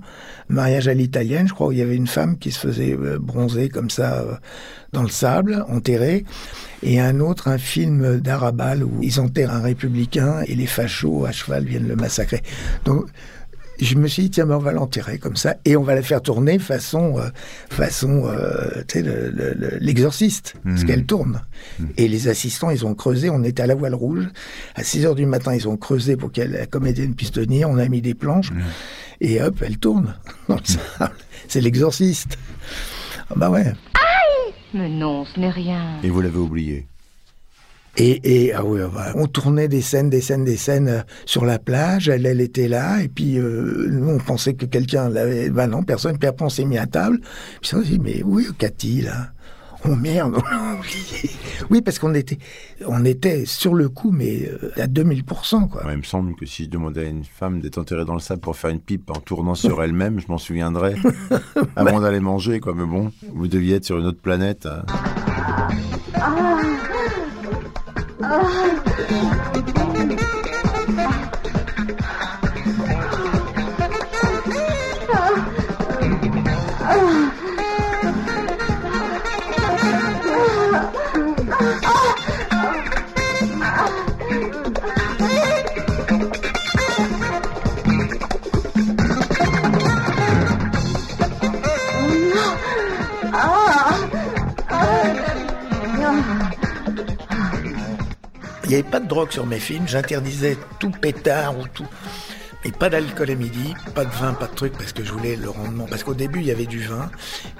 Mariage 0.50 0.88
à 0.88 0.94
l'italienne, 0.94 1.46
je 1.46 1.52
crois, 1.52 1.66
où 1.68 1.72
il 1.72 1.78
y 1.78 1.82
avait 1.82 1.96
une 1.96 2.06
femme 2.06 2.38
qui 2.38 2.52
se 2.52 2.58
faisait 2.58 2.94
euh, 2.94 3.18
bronzer 3.20 3.68
comme 3.68 3.90
ça 3.90 4.20
euh, 4.20 4.34
dans 4.94 5.02
le 5.02 5.10
sable, 5.10 5.62
enterrée. 5.68 6.24
Et 6.82 7.00
un 7.00 7.20
autre, 7.20 7.48
un 7.48 7.58
film 7.58 8.18
d'Arabal 8.18 8.82
où 8.82 9.02
ils 9.02 9.20
enterrent 9.20 9.52
un 9.52 9.60
républicain 9.60 10.42
et 10.46 10.54
les 10.54 10.66
fachos 10.66 11.26
à 11.26 11.32
cheval 11.32 11.64
viennent 11.64 11.88
le 11.88 11.96
massacrer. 11.96 12.42
Donc, 12.86 13.06
je 13.84 13.94
me 13.96 14.08
suis 14.08 14.24
dit, 14.24 14.30
tiens, 14.30 14.46
ben, 14.46 14.56
on 14.56 14.60
va 14.60 14.72
l'enterrer 14.72 15.18
comme 15.18 15.36
ça 15.36 15.56
et 15.64 15.76
on 15.76 15.82
va 15.82 15.94
la 15.94 16.02
faire 16.02 16.20
tourner 16.22 16.58
façon, 16.58 17.18
euh, 17.18 17.28
façon 17.70 18.24
euh, 18.26 18.82
tu 18.88 18.98
sais, 18.98 19.02
le- 19.02 19.30
le- 19.30 19.54
le- 19.54 19.78
l'exorciste, 19.80 20.54
parce 20.64 20.84
qu'elle 20.84 21.04
tourne. 21.06 21.42
Et 21.96 22.08
les 22.08 22.28
assistants, 22.28 22.70
ils 22.70 22.84
ont 22.86 22.94
creusé, 22.94 23.30
on 23.30 23.42
était 23.44 23.62
à 23.62 23.66
la 23.66 23.74
voile 23.74 23.94
rouge. 23.94 24.26
À 24.74 24.82
6 24.82 25.06
heures 25.06 25.14
du 25.14 25.26
matin, 25.26 25.54
ils 25.54 25.68
ont 25.68 25.76
creusé 25.76 26.16
pour 26.16 26.32
qu'elle, 26.32 26.52
la 26.52 26.66
comédienne 26.66 27.14
puisse 27.14 27.30
tenir. 27.32 27.68
On 27.70 27.78
a 27.78 27.88
mis 27.88 28.02
des 28.02 28.14
planches 28.14 28.50
et 29.20 29.40
hop, 29.42 29.56
elle 29.64 29.78
tourne. 29.78 30.14
C'est 31.48 31.60
l'exorciste. 31.60 32.38
Ah 33.30 33.34
bah 33.36 33.50
ouais. 33.50 33.72
Mais 34.74 34.88
non, 34.88 35.24
ce 35.24 35.40
n'est 35.40 35.50
rien. 35.50 35.98
Et 36.02 36.10
vous 36.10 36.20
l'avez 36.20 36.38
oublié. 36.38 36.86
Et, 38.00 38.44
et 38.46 38.52
ah 38.52 38.64
oui, 38.64 38.80
bah, 38.94 39.12
on 39.16 39.26
tournait 39.26 39.66
des 39.66 39.80
scènes, 39.82 40.08
des 40.08 40.20
scènes, 40.20 40.44
des 40.44 40.56
scènes 40.56 40.88
euh, 40.88 41.00
sur 41.26 41.44
la 41.44 41.58
plage. 41.58 42.08
Elle, 42.08 42.26
elle 42.26 42.40
était 42.40 42.68
là, 42.68 43.02
et 43.02 43.08
puis 43.08 43.38
euh, 43.38 43.88
nous, 43.90 44.08
on 44.08 44.18
pensait 44.18 44.54
que 44.54 44.66
quelqu'un 44.66 45.08
l'avait. 45.08 45.50
Ben 45.50 45.66
non, 45.66 45.82
personne. 45.82 46.16
Puis 46.16 46.28
après, 46.28 46.44
on 46.46 46.48
s'est 46.48 46.64
mis 46.64 46.78
à 46.78 46.86
table. 46.86 47.18
Puis 47.60 47.72
on 47.74 47.82
s'est 47.82 47.88
dit, 47.90 47.98
mais 47.98 48.22
oui, 48.24 48.46
Cathy, 48.56 49.02
là? 49.02 49.32
Oh 49.84 49.94
merde, 49.94 50.34
on 50.36 50.40
l'a 50.50 50.74
oublié. 50.76 51.30
Oui, 51.70 51.82
parce 51.82 51.98
qu'on 52.00 52.12
était, 52.14 52.38
on 52.86 53.04
était 53.04 53.44
sur 53.46 53.74
le 53.74 53.88
coup, 53.88 54.10
mais 54.12 54.48
euh, 54.48 54.70
à 54.82 54.86
2000%, 54.86 55.68
quoi. 55.68 55.84
Ouais, 55.86 55.92
il 55.94 55.98
me 55.98 56.02
semble 56.02 56.34
que 56.36 56.46
si 56.46 56.64
je 56.64 56.68
demandais 56.68 57.06
à 57.06 57.08
une 57.08 57.24
femme 57.24 57.60
d'être 57.60 57.78
enterrée 57.78 58.04
dans 58.04 58.14
le 58.14 58.20
sable 58.20 58.40
pour 58.40 58.56
faire 58.56 58.70
une 58.70 58.80
pipe 58.80 59.10
en 59.10 59.20
tournant 59.20 59.54
sur 59.54 59.82
elle-même, 59.82 60.20
je 60.20 60.26
m'en 60.28 60.38
souviendrais 60.38 60.96
avant 61.76 62.00
d'aller 62.00 62.20
manger, 62.20 62.60
quoi. 62.60 62.74
Mais 62.76 62.86
bon, 62.86 63.12
vous 63.34 63.46
deviez 63.48 63.76
être 63.76 63.84
sur 63.84 63.98
une 63.98 64.06
autre 64.06 64.20
planète. 64.20 64.66
hein. 64.66 64.84
Oh. 68.20 68.78
Il 98.68 98.72
n'y 98.72 98.74
avait 98.74 98.90
pas 98.90 99.00
de 99.00 99.08
drogue 99.08 99.30
sur 99.30 99.46
mes 99.46 99.58
films. 99.58 99.88
J'interdisais 99.88 100.58
tout 100.78 100.90
pétard 100.90 101.58
ou 101.58 101.66
tout. 101.72 101.86
Mais 102.64 102.70
pas 102.70 102.90
d'alcool 102.90 103.30
à 103.30 103.34
midi, 103.34 103.72
pas 103.94 104.04
de 104.04 104.10
vin, 104.10 104.34
pas 104.34 104.46
de 104.46 104.54
truc, 104.54 104.74
parce 104.76 104.92
que 104.92 105.02
je 105.02 105.10
voulais 105.10 105.36
le 105.36 105.48
rendement. 105.48 105.86
Parce 105.86 106.04
qu'au 106.04 106.12
début, 106.12 106.40
il 106.40 106.46
y 106.46 106.50
avait 106.50 106.66
du 106.66 106.80
vin. 106.80 107.10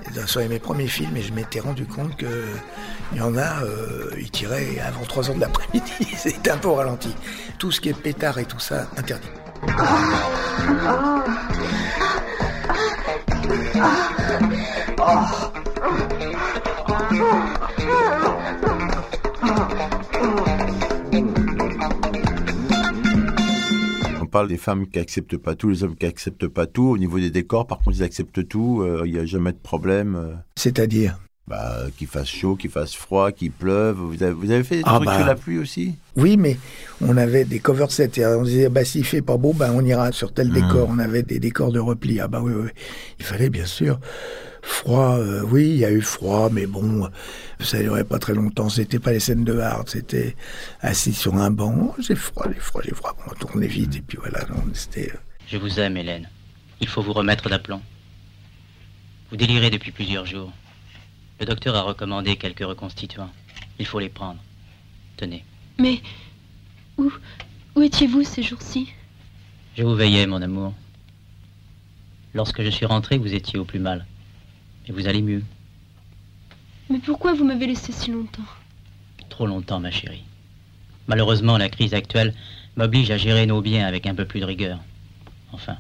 Et 0.04 0.26
Sur 0.26 0.46
mes 0.46 0.58
premiers 0.58 0.86
films, 0.86 1.16
et 1.16 1.22
je 1.22 1.32
m'étais 1.32 1.60
rendu 1.60 1.86
compte 1.86 2.14
que 2.16 2.44
il 3.12 3.18
y 3.18 3.22
en 3.22 3.38
a, 3.38 3.62
euh, 3.62 4.10
ils 4.18 4.30
tiraient 4.30 4.80
avant 4.80 5.04
3 5.04 5.30
heures 5.30 5.36
de 5.36 5.40
l'après-midi. 5.40 5.92
C'était 6.14 6.50
un 6.50 6.58
peu 6.58 6.68
au 6.68 6.74
ralenti. 6.74 7.14
Tout 7.58 7.72
ce 7.72 7.80
qui 7.80 7.88
est 7.88 7.94
pétard 7.94 8.38
et 8.38 8.44
tout 8.44 8.60
ça, 8.60 8.86
interdit. 8.98 9.28
Parle 24.38 24.48
des 24.48 24.57
femmes 24.57 24.87
qui 24.87 25.01
acceptent 25.01 25.37
pas 25.37 25.57
tout, 25.57 25.68
les 25.68 25.83
hommes 25.83 25.96
qui 25.96 26.07
acceptent 26.07 26.46
pas 26.46 26.66
tout. 26.66 26.90
Au 26.90 26.96
niveau 26.96 27.18
des 27.18 27.31
décors, 27.31 27.66
par 27.66 27.79
contre, 27.79 27.96
ils 27.96 28.05
acceptent 28.05 28.46
tout. 28.46 28.83
euh, 28.83 29.03
Il 29.05 29.12
n'y 29.14 29.18
a 29.18 29.27
jamais 29.27 29.51
de 29.51 29.59
problème. 29.59 30.14
euh. 30.14 30.35
C'est-à-dire? 30.55 31.18
Bah, 31.48 31.79
qu'il 31.96 32.07
fasse 32.07 32.29
chaud, 32.29 32.55
qu'il 32.55 32.70
fasse 32.70 32.94
froid, 32.94 33.33
qu'il 33.33 33.51
pleuve. 33.51 33.96
Vous 33.96 34.22
avez, 34.22 34.33
vous 34.33 34.51
avez 34.53 34.62
fait 34.62 34.77
des 34.77 34.83
Ah 34.85 34.96
trucs 34.96 35.07
bah. 35.07 35.16
sur 35.16 35.27
la 35.27 35.35
pluie 35.35 35.59
aussi? 35.59 35.94
Oui, 36.14 36.37
mais 36.37 36.57
on 37.01 37.16
avait 37.16 37.44
des 37.44 37.59
cover 37.59 37.87
sets. 37.88 38.12
Et 38.18 38.27
on 38.27 38.44
disait, 38.44 38.68
bah, 38.68 38.85
s'il 38.85 39.05
fait 39.05 39.22
pas 39.22 39.37
beau, 39.38 39.53
bah, 39.55 39.70
on 39.74 39.85
ira 39.85 40.12
sur 40.12 40.33
tel 40.33 40.51
décor. 40.53 40.87
On 40.88 41.01
avait 41.01 41.24
des 41.24 41.40
décors 41.40 41.72
de 41.72 41.81
repli. 41.81 42.20
Ah, 42.20 42.29
bah 42.29 42.40
oui, 42.40 42.53
oui. 42.55 42.62
oui. 42.66 42.70
Il 43.18 43.24
fallait, 43.24 43.51
bien 43.51 43.66
sûr. 43.66 43.98
Froid, 44.62 45.16
euh, 45.18 45.42
oui, 45.42 45.68
il 45.68 45.76
y 45.76 45.84
a 45.84 45.90
eu 45.90 46.00
froid, 46.02 46.48
mais 46.50 46.66
bon, 46.66 47.08
ça 47.60 47.80
durait 47.80 48.04
pas 48.04 48.18
très 48.18 48.34
longtemps. 48.34 48.68
C'était 48.68 48.98
pas 48.98 49.12
les 49.12 49.20
scènes 49.20 49.44
de 49.44 49.58
hard, 49.58 49.88
c'était 49.88 50.36
assis 50.80 51.12
sur 51.12 51.34
un 51.36 51.50
banc. 51.50 51.94
J'ai 51.98 52.14
froid, 52.14 52.46
j'ai 52.52 52.60
froid, 52.60 52.82
j'ai 52.84 52.94
froid. 52.94 53.16
On 53.26 53.34
tournait 53.34 53.66
vite, 53.66 53.96
et 53.96 54.00
puis 54.02 54.18
voilà, 54.18 54.44
non, 54.46 54.62
c'était. 54.74 55.10
euh, 55.12 55.18
Je 55.48 55.56
vous 55.56 55.78
aime, 55.80 55.96
Hélène. 55.96 56.28
Il 56.80 56.88
faut 56.88 57.02
vous 57.02 57.12
remettre 57.12 57.48
d'aplomb. 57.48 57.80
Vous 59.30 59.36
délirez 59.36 59.70
depuis 59.70 59.92
plusieurs 59.92 60.26
jours. 60.26 60.52
Le 61.40 61.46
docteur 61.46 61.74
a 61.76 61.82
recommandé 61.82 62.36
quelques 62.36 62.64
reconstituants. 62.64 63.30
Il 63.78 63.86
faut 63.86 63.98
les 64.00 64.08
prendre. 64.08 64.40
Tenez. 65.16 65.44
Mais 65.78 66.00
où, 66.96 67.12
où 67.76 67.82
étiez-vous 67.82 68.24
ces 68.24 68.42
jours-ci? 68.42 68.88
Je 69.76 69.82
vous 69.84 69.94
veillais, 69.94 70.26
mon 70.26 70.42
amour. 70.42 70.74
Lorsque 72.34 72.62
je 72.62 72.70
suis 72.70 72.86
rentré, 72.86 73.18
vous 73.18 73.34
étiez 73.34 73.58
au 73.58 73.64
plus 73.64 73.78
mal. 73.78 74.06
Et 74.88 74.92
vous 74.92 75.07
allez 75.07 75.22
mieux. 75.22 75.42
Mais 76.90 76.98
pourquoi 76.98 77.35
vous 77.35 77.44
m'avez 77.44 77.66
laissé 77.66 77.92
si 77.92 78.11
longtemps 78.11 78.42
Trop 79.29 79.46
longtemps, 79.46 79.81
ma 79.81 79.90
chérie. 79.90 80.24
Malheureusement, 81.07 81.59
la 81.59 81.68
crise 81.68 81.94
actuelle 81.94 82.35
m'oblige 82.77 83.11
à 83.11 83.18
gérer 83.18 83.46
nos 83.46 83.61
biens 83.61 83.87
avec 83.87 84.07
un 84.07 84.14
peu 84.14 84.24
plus 84.24 84.40
de 84.40 84.46
rigueur. 84.46 84.79
Enfin, 85.53 85.77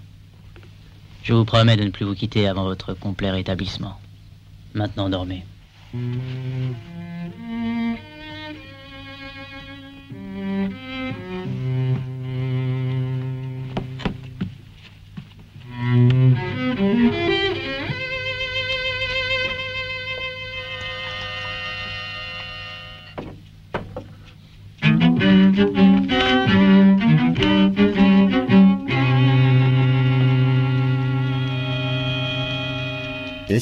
je 1.22 1.32
vous 1.32 1.44
promets 1.44 1.76
de 1.76 1.84
ne 1.84 1.90
plus 1.90 2.04
vous 2.04 2.14
quitter 2.14 2.46
avant 2.46 2.64
votre 2.64 2.94
complet 2.94 3.30
rétablissement. 3.30 3.98
Maintenant, 4.74 5.08
dormez. 5.08 5.44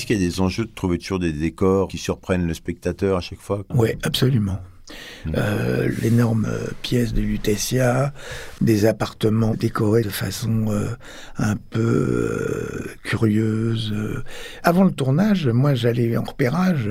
Qu'il 0.06 0.20
y 0.20 0.24
a 0.24 0.28
des 0.28 0.40
enjeux 0.40 0.64
de 0.64 0.70
trouver 0.70 0.98
toujours 0.98 1.18
des 1.18 1.32
décors 1.32 1.88
qui 1.88 1.98
surprennent 1.98 2.46
le 2.46 2.54
spectateur 2.54 3.18
à 3.18 3.20
chaque 3.20 3.40
fois? 3.40 3.64
Oui, 3.74 3.90
absolument. 4.02 4.58
Euh, 5.34 5.88
L'énorme 6.02 6.46
euh, 6.48 6.68
pièce 6.82 7.12
de 7.12 7.20
Lutetia, 7.20 8.12
des 8.60 8.86
appartements 8.86 9.54
décorés 9.54 10.02
de 10.02 10.08
façon 10.08 10.66
euh, 10.68 10.86
un 11.38 11.56
peu 11.56 12.86
curieuse. 13.02 13.94
Avant 14.62 14.84
le 14.84 14.92
tournage, 14.92 15.48
moi 15.48 15.74
j'allais 15.74 16.16
en 16.16 16.22
repérage, 16.22 16.88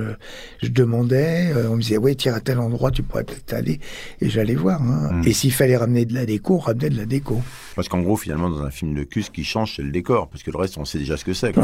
je 0.61 0.67
demandais, 0.69 1.53
on 1.69 1.75
me 1.77 1.81
disait 1.81 1.97
oui 1.97 2.15
tiens 2.15 2.33
à 2.33 2.39
tel 2.41 2.59
endroit 2.59 2.91
tu 2.91 3.03
pourrais 3.03 3.23
peut-être 3.23 3.53
aller, 3.53 3.79
et 4.21 4.29
j'allais 4.29 4.55
voir. 4.55 4.81
hein. 4.81 5.11
Mm. 5.13 5.27
Et 5.27 5.33
s'il 5.33 5.53
fallait 5.53 5.77
ramener 5.77 6.05
de 6.05 6.13
la 6.13 6.25
déco, 6.25 6.55
on 6.55 6.59
ramenait 6.59 6.89
de 6.89 6.97
la 6.97 7.05
déco. 7.05 7.41
Parce 7.75 7.87
qu'en 7.89 8.01
gros, 8.01 8.15
finalement, 8.15 8.49
dans 8.49 8.63
un 8.63 8.71
film 8.71 8.93
de 8.95 9.03
cul, 9.03 9.23
ce 9.23 9.31
qui 9.31 9.43
change, 9.43 9.75
c'est 9.75 9.81
le 9.81 9.91
décor. 9.91 10.29
Parce 10.29 10.43
que 10.43 10.51
le 10.51 10.57
reste, 10.57 10.77
on 10.77 10.85
sait 10.85 10.97
déjà 10.99 11.17
ce 11.17 11.25
que 11.25 11.33
c'est. 11.33 11.53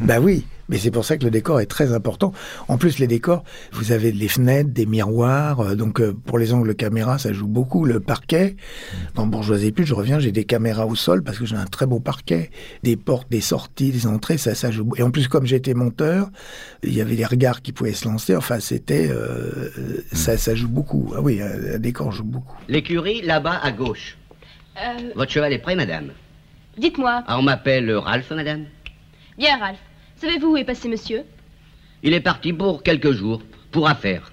Bah 0.00 0.20
oui, 0.20 0.44
mais 0.70 0.78
c'est 0.78 0.92
pour 0.92 1.04
ça 1.04 1.18
que 1.18 1.24
le 1.24 1.30
décor 1.30 1.60
est 1.60 1.66
très 1.66 1.92
important. 1.92 2.32
En 2.68 2.78
plus, 2.78 2.98
les 3.00 3.08
décors, 3.08 3.42
vous 3.72 3.90
avez 3.92 4.12
des 4.12 4.28
fenêtres, 4.28 4.70
des 4.70 4.86
miroirs, 4.86 5.60
euh, 5.60 5.74
donc 5.74 6.00
euh, 6.00 6.14
pour 6.24 6.38
les 6.38 6.54
angles 6.54 6.74
caméra, 6.74 7.18
ça 7.18 7.32
joue 7.32 7.48
beaucoup. 7.48 7.84
Le 7.84 7.98
parquet, 7.98 8.56
dans 9.16 9.26
Bourgeoisie 9.26 9.72
Plus, 9.72 9.84
je 9.84 9.94
reviens, 9.94 10.20
j'ai 10.20 10.30
des 10.32 10.44
caméras 10.44 10.86
au 10.86 10.94
sol 10.94 11.22
parce 11.24 11.38
que 11.38 11.44
j'ai 11.44 11.56
un 11.56 11.66
très 11.66 11.86
beau 11.86 11.98
parquet, 11.98 12.50
des 12.84 12.96
portes, 12.96 13.28
des 13.30 13.40
sorties, 13.40 13.90
des 13.90 14.06
entrées, 14.06 14.38
ça, 14.38 14.54
ça 14.54 14.70
joue. 14.70 14.88
Et 14.96 15.02
en 15.02 15.10
plus, 15.10 15.26
comme 15.26 15.44
j'étais 15.44 15.74
monteur, 15.74 16.30
il 16.84 16.94
y 16.94 17.00
avait 17.00 17.16
des 17.16 17.26
regards 17.26 17.62
qui 17.62 17.72
pouvaient 17.72 17.92
se 17.92 18.08
lancer. 18.08 18.36
Enfin, 18.36 18.60
c'était, 18.60 19.08
euh, 19.10 19.70
ça, 20.12 20.36
ça 20.36 20.54
joue 20.54 20.68
beaucoup. 20.68 21.12
Ah 21.16 21.20
oui, 21.20 21.42
un 21.42 21.74
un 21.74 21.78
décor 21.78 22.12
joue 22.12 22.24
beaucoup. 22.24 22.56
L'écurie, 22.68 23.22
là-bas, 23.22 23.58
à 23.62 23.72
gauche. 23.72 24.16
Euh, 24.78 25.10
Votre 25.16 25.32
cheval 25.32 25.52
est 25.52 25.58
prêt, 25.58 25.74
madame? 25.74 26.10
Dites-moi. 26.78 27.24
Ah, 27.26 27.38
on 27.38 27.42
m'appelle 27.42 27.92
Ralph, 27.96 28.30
madame? 28.30 28.66
Bien, 29.36 29.58
Ralph. 29.58 29.78
Savez-vous 30.20 30.48
où 30.48 30.56
est 30.58 30.64
passé 30.64 30.86
monsieur 30.86 31.22
Il 32.02 32.12
est 32.12 32.20
parti 32.20 32.52
pour 32.52 32.82
quelques 32.82 33.12
jours, 33.12 33.40
pour 33.72 33.88
affaires. 33.88 34.30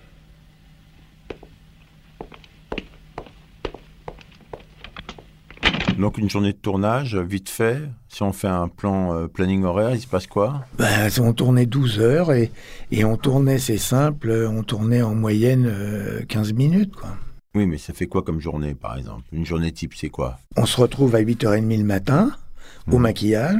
Donc, 5.98 6.18
une 6.18 6.30
journée 6.30 6.52
de 6.52 6.58
tournage, 6.58 7.16
vite 7.16 7.48
fait. 7.48 7.84
Si 8.10 8.22
on 8.22 8.34
fait 8.34 8.50
un 8.50 8.68
plan 8.68 9.16
euh, 9.16 9.28
planning 9.28 9.64
horaire, 9.64 9.96
il 9.96 10.02
se 10.02 10.08
passe 10.08 10.28
quoi 10.28 10.66
Ben, 10.78 11.10
on 11.22 11.32
tournait 11.32 11.66
12 11.66 12.02
heures 12.02 12.34
et, 12.34 12.52
et 12.92 13.06
on 13.06 13.16
tournait, 13.16 13.58
c'est 13.58 13.78
simple, 13.78 14.30
on 14.52 14.64
tournait 14.64 15.02
en 15.02 15.16
moyenne 15.16 15.66
euh, 15.68 16.22
15 16.28 16.52
minutes, 16.52 16.96
quoi. 16.98 17.16
Oui, 17.56 17.66
mais 17.66 17.78
ça 17.78 17.94
fait 17.94 18.08
quoi 18.08 18.24
comme 18.24 18.42
journée, 18.42 18.76
par 18.76 18.98
exemple? 18.98 19.24
Une 19.32 19.46
journée 19.46 19.72
type, 19.72 19.94
c'est 19.96 20.10
quoi? 20.10 20.38
On 20.58 20.66
se 20.66 20.80
retrouve 20.80 21.16
à 21.16 21.22
8h30 21.22 21.78
le 21.78 21.84
matin 21.86 22.26
Mmh. 22.26 22.47
Au 22.92 22.98
maquillage. 23.00 23.60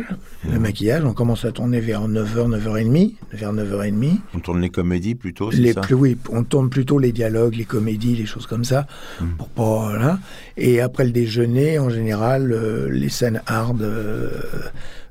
Le 0.50 0.58
maquillage, 0.60 1.04
on 1.04 1.14
commence 1.14 1.44
à 1.46 1.52
tourner 1.52 1.80
vers 1.82 2.08
9h, 2.08 2.48
9h30, 2.58 3.16
vers 3.34 3.54
9h30. 3.54 4.20
On 4.34 4.40
tourne 4.40 4.62
les 4.62 4.70
comédies 4.70 5.16
plutôt, 5.16 5.52
c'est 5.52 5.58
Les 5.58 5.74
ça 5.74 5.82
plus, 5.82 5.96
oui, 5.96 6.18
on 6.30 6.44
tourne 6.44 6.70
plutôt 6.70 6.98
les 7.00 7.12
dialogues, 7.12 7.56
les 7.56 7.66
comédies, 7.66 8.16
les 8.16 8.26
choses 8.26 8.48
comme 8.48 8.64
ça, 8.64 8.88
Mmh. 9.20 9.26
pour 9.38 9.50
pas, 9.50 9.64
voilà. 9.90 10.20
Et 10.56 10.80
après 10.80 11.04
le 11.04 11.12
déjeuner, 11.12 11.78
en 11.80 11.90
général, 11.90 12.52
euh, 12.54 12.88
les 12.90 13.10
scènes 13.10 13.42
hard, 13.48 13.82
euh, 13.82 14.30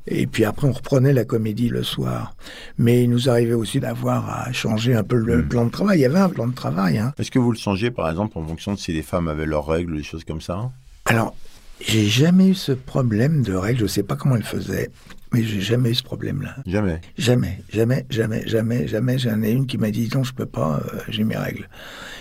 et 0.07 0.27
puis 0.27 0.45
après, 0.45 0.67
on 0.69 0.73
reprenait 0.73 1.13
la 1.13 1.25
comédie 1.25 1.69
le 1.69 1.83
soir. 1.83 2.37
Mais 2.79 3.03
il 3.05 3.11
nous 3.11 3.29
arrivait 3.29 3.55
aussi 3.55 3.81
d'avoir 3.81 4.31
à 4.47 4.53
changer 4.53 4.95
un 4.95 5.03
peu 5.03 5.17
le 5.17 5.39
Mmh. 5.39 5.49
plan 5.49 5.65
de 5.67 5.71
travail. 5.71 5.99
Il 5.99 6.03
y 6.03 6.07
avait 6.07 6.21
un 6.21 6.29
plan 6.29 6.47
de 6.47 6.55
travail, 6.55 6.97
hein. 6.99 7.13
Est-ce 7.19 7.31
que 7.31 7.39
vous 7.41 7.51
le 7.53 7.59
changez, 7.59 7.91
par 7.91 8.09
exemple, 8.09 8.39
en 8.39 8.47
fonction 8.47 8.73
de 8.75 8.79
si 8.79 8.93
les 8.93 9.03
femmes 9.03 9.29
avaient 9.29 9.47
leurs 9.47 9.67
règles, 9.67 9.97
des 9.97 10.03
choses 10.05 10.25
comme 10.25 10.41
ça? 10.41 10.71
Alors, 11.07 11.35
j'ai 11.81 12.07
jamais 12.07 12.49
eu 12.49 12.55
ce 12.55 12.73
problème 12.73 13.43
de 13.43 13.55
règles. 13.55 13.81
Je 13.81 13.87
sais 13.87 14.03
pas 14.03 14.17
comment 14.17 14.37
elles 14.37 14.43
faisaient, 14.43 14.91
mais 15.33 15.43
j'ai 15.43 15.61
jamais 15.61 15.91
eu 15.91 15.95
ce 15.95 16.03
problème-là. 16.03 16.57
Jamais. 16.67 17.01
Jamais, 17.19 17.63
jamais, 17.71 18.07
jamais, 18.11 18.47
jamais, 18.47 18.89
jamais. 18.89 19.19
J'en 19.19 19.43
ai 19.43 19.51
une 19.51 19.67
qui 19.67 19.79
m'a 19.79 19.91
dit 19.91 20.09
non, 20.15 20.25
je 20.25 20.33
peux 20.33 20.47
pas, 20.47 20.81
euh, 20.85 20.99
j'ai 21.09 21.25
mes 21.25 21.37
règles. 21.37 21.69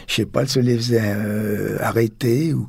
Je 0.08 0.16
sais 0.16 0.26
pas, 0.26 0.42
elle 0.42 0.50
se 0.50 0.60
les 0.60 0.76
faisait 0.76 1.02
euh, 1.02 1.78
arrêter 1.80 2.54
ou, 2.54 2.62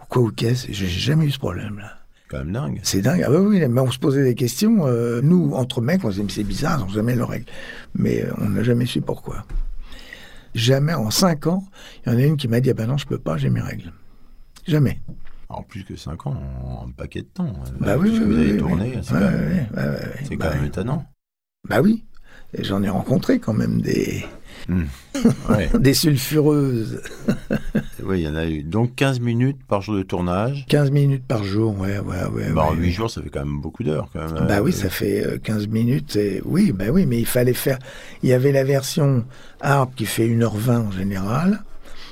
ou 0.00 0.04
quoi 0.08 0.22
ou 0.22 0.30
qu'est-ce. 0.30 0.66
J'ai 0.70 0.86
jamais 0.86 1.26
eu 1.26 1.30
ce 1.30 1.38
problème-là. 1.38 1.98
Quand 2.28 2.38
même 2.38 2.52
dingue. 2.52 2.80
C'est 2.82 3.00
dingue. 3.02 3.22
Ah 3.26 3.30
oui, 3.30 3.58
oui, 3.58 3.68
mais 3.68 3.80
on 3.80 3.90
se 3.90 3.98
posait 3.98 4.24
des 4.24 4.34
questions. 4.34 4.86
euh, 4.86 5.20
nous, 5.22 5.52
entre 5.54 5.80
mecs, 5.80 6.04
on 6.04 6.08
se 6.10 6.12
disait, 6.14 6.24
mais 6.24 6.32
c'est 6.32 6.44
bizarre, 6.44 6.80
ils 6.80 6.88
n'ont 6.88 6.94
jamais 6.94 7.14
leurs 7.14 7.28
règles. 7.28 7.46
Mais 7.94 8.24
on 8.38 8.50
n'a 8.50 8.62
jamais 8.62 8.86
su 8.86 9.00
pourquoi. 9.00 9.44
Jamais, 10.54 10.94
en 10.94 11.10
cinq 11.10 11.46
ans, 11.46 11.64
il 12.06 12.12
y 12.12 12.14
en 12.14 12.18
a 12.18 12.22
une 12.22 12.36
qui 12.36 12.48
m'a 12.48 12.60
dit, 12.60 12.70
ah 12.70 12.74
ben 12.74 12.86
non, 12.86 12.96
je 12.96 13.06
peux 13.06 13.18
pas, 13.18 13.36
j'ai 13.36 13.50
mes 13.50 13.60
règles. 13.60 13.92
Jamais. 14.66 15.00
En 15.48 15.62
plus 15.62 15.84
que 15.84 15.96
5 15.96 16.26
ans, 16.26 16.36
en 16.64 16.86
un 16.88 16.90
paquet 16.90 17.20
de 17.22 17.26
temps. 17.26 17.52
Bah 17.80 17.96
oui, 17.98 18.08
Puisque 18.10 18.22
oui, 18.22 18.28
vous 18.28 18.34
oui, 18.34 18.40
avez 18.40 18.52
oui, 18.52 18.58
tourné, 18.58 18.92
oui. 18.94 19.00
c'est 19.04 20.36
quand 20.36 20.38
Bah 20.38 20.50
même 20.54 20.62
oui. 20.62 20.66
étonnant. 20.68 21.04
Bah 21.68 21.80
oui. 21.80 22.04
J'en 22.60 22.82
ai 22.82 22.88
rencontré 22.88 23.38
quand 23.40 23.52
même 23.54 23.80
des, 23.80 24.24
Hmm. 24.68 24.84
Ouais. 25.50 25.68
des 25.80 25.92
sulfureuses. 25.94 27.02
oui, 28.04 28.20
il 28.20 28.22
y 28.24 28.28
en 28.28 28.36
a 28.36 28.46
eu. 28.46 28.62
Donc 28.62 28.94
15 28.94 29.20
minutes 29.20 29.58
par 29.66 29.82
jour 29.82 29.96
de 29.96 30.02
tournage. 30.02 30.64
15 30.68 30.90
minutes 30.92 31.24
par 31.26 31.42
jour, 31.44 31.78
ouais, 31.78 31.98
ouais, 31.98 32.24
ouais. 32.32 32.50
Bah, 32.52 32.62
en 32.66 32.70
ouais, 32.70 32.76
8 32.78 32.82
ouais. 32.86 32.90
jours, 32.92 33.10
ça 33.10 33.20
fait 33.20 33.28
quand 33.30 33.44
même 33.44 33.60
beaucoup 33.60 33.82
d'heures. 33.82 34.08
Quand 34.12 34.20
même. 34.32 34.46
Bah 34.46 34.58
Euh, 34.58 34.60
oui, 34.62 34.72
ça 34.72 34.88
fait 34.88 35.26
euh, 35.26 35.38
15 35.38 35.66
minutes. 35.68 36.16
Et... 36.16 36.40
Oui, 36.44 36.72
bah 36.72 36.86
oui, 36.92 37.04
mais 37.06 37.18
il 37.18 37.26
fallait 37.26 37.52
faire. 37.52 37.78
Il 38.22 38.28
y 38.28 38.32
avait 38.32 38.52
la 38.52 38.64
version 38.64 39.24
hard 39.60 39.94
qui 39.96 40.06
fait 40.06 40.28
1h20 40.28 40.70
en 40.78 40.90
général, 40.92 41.62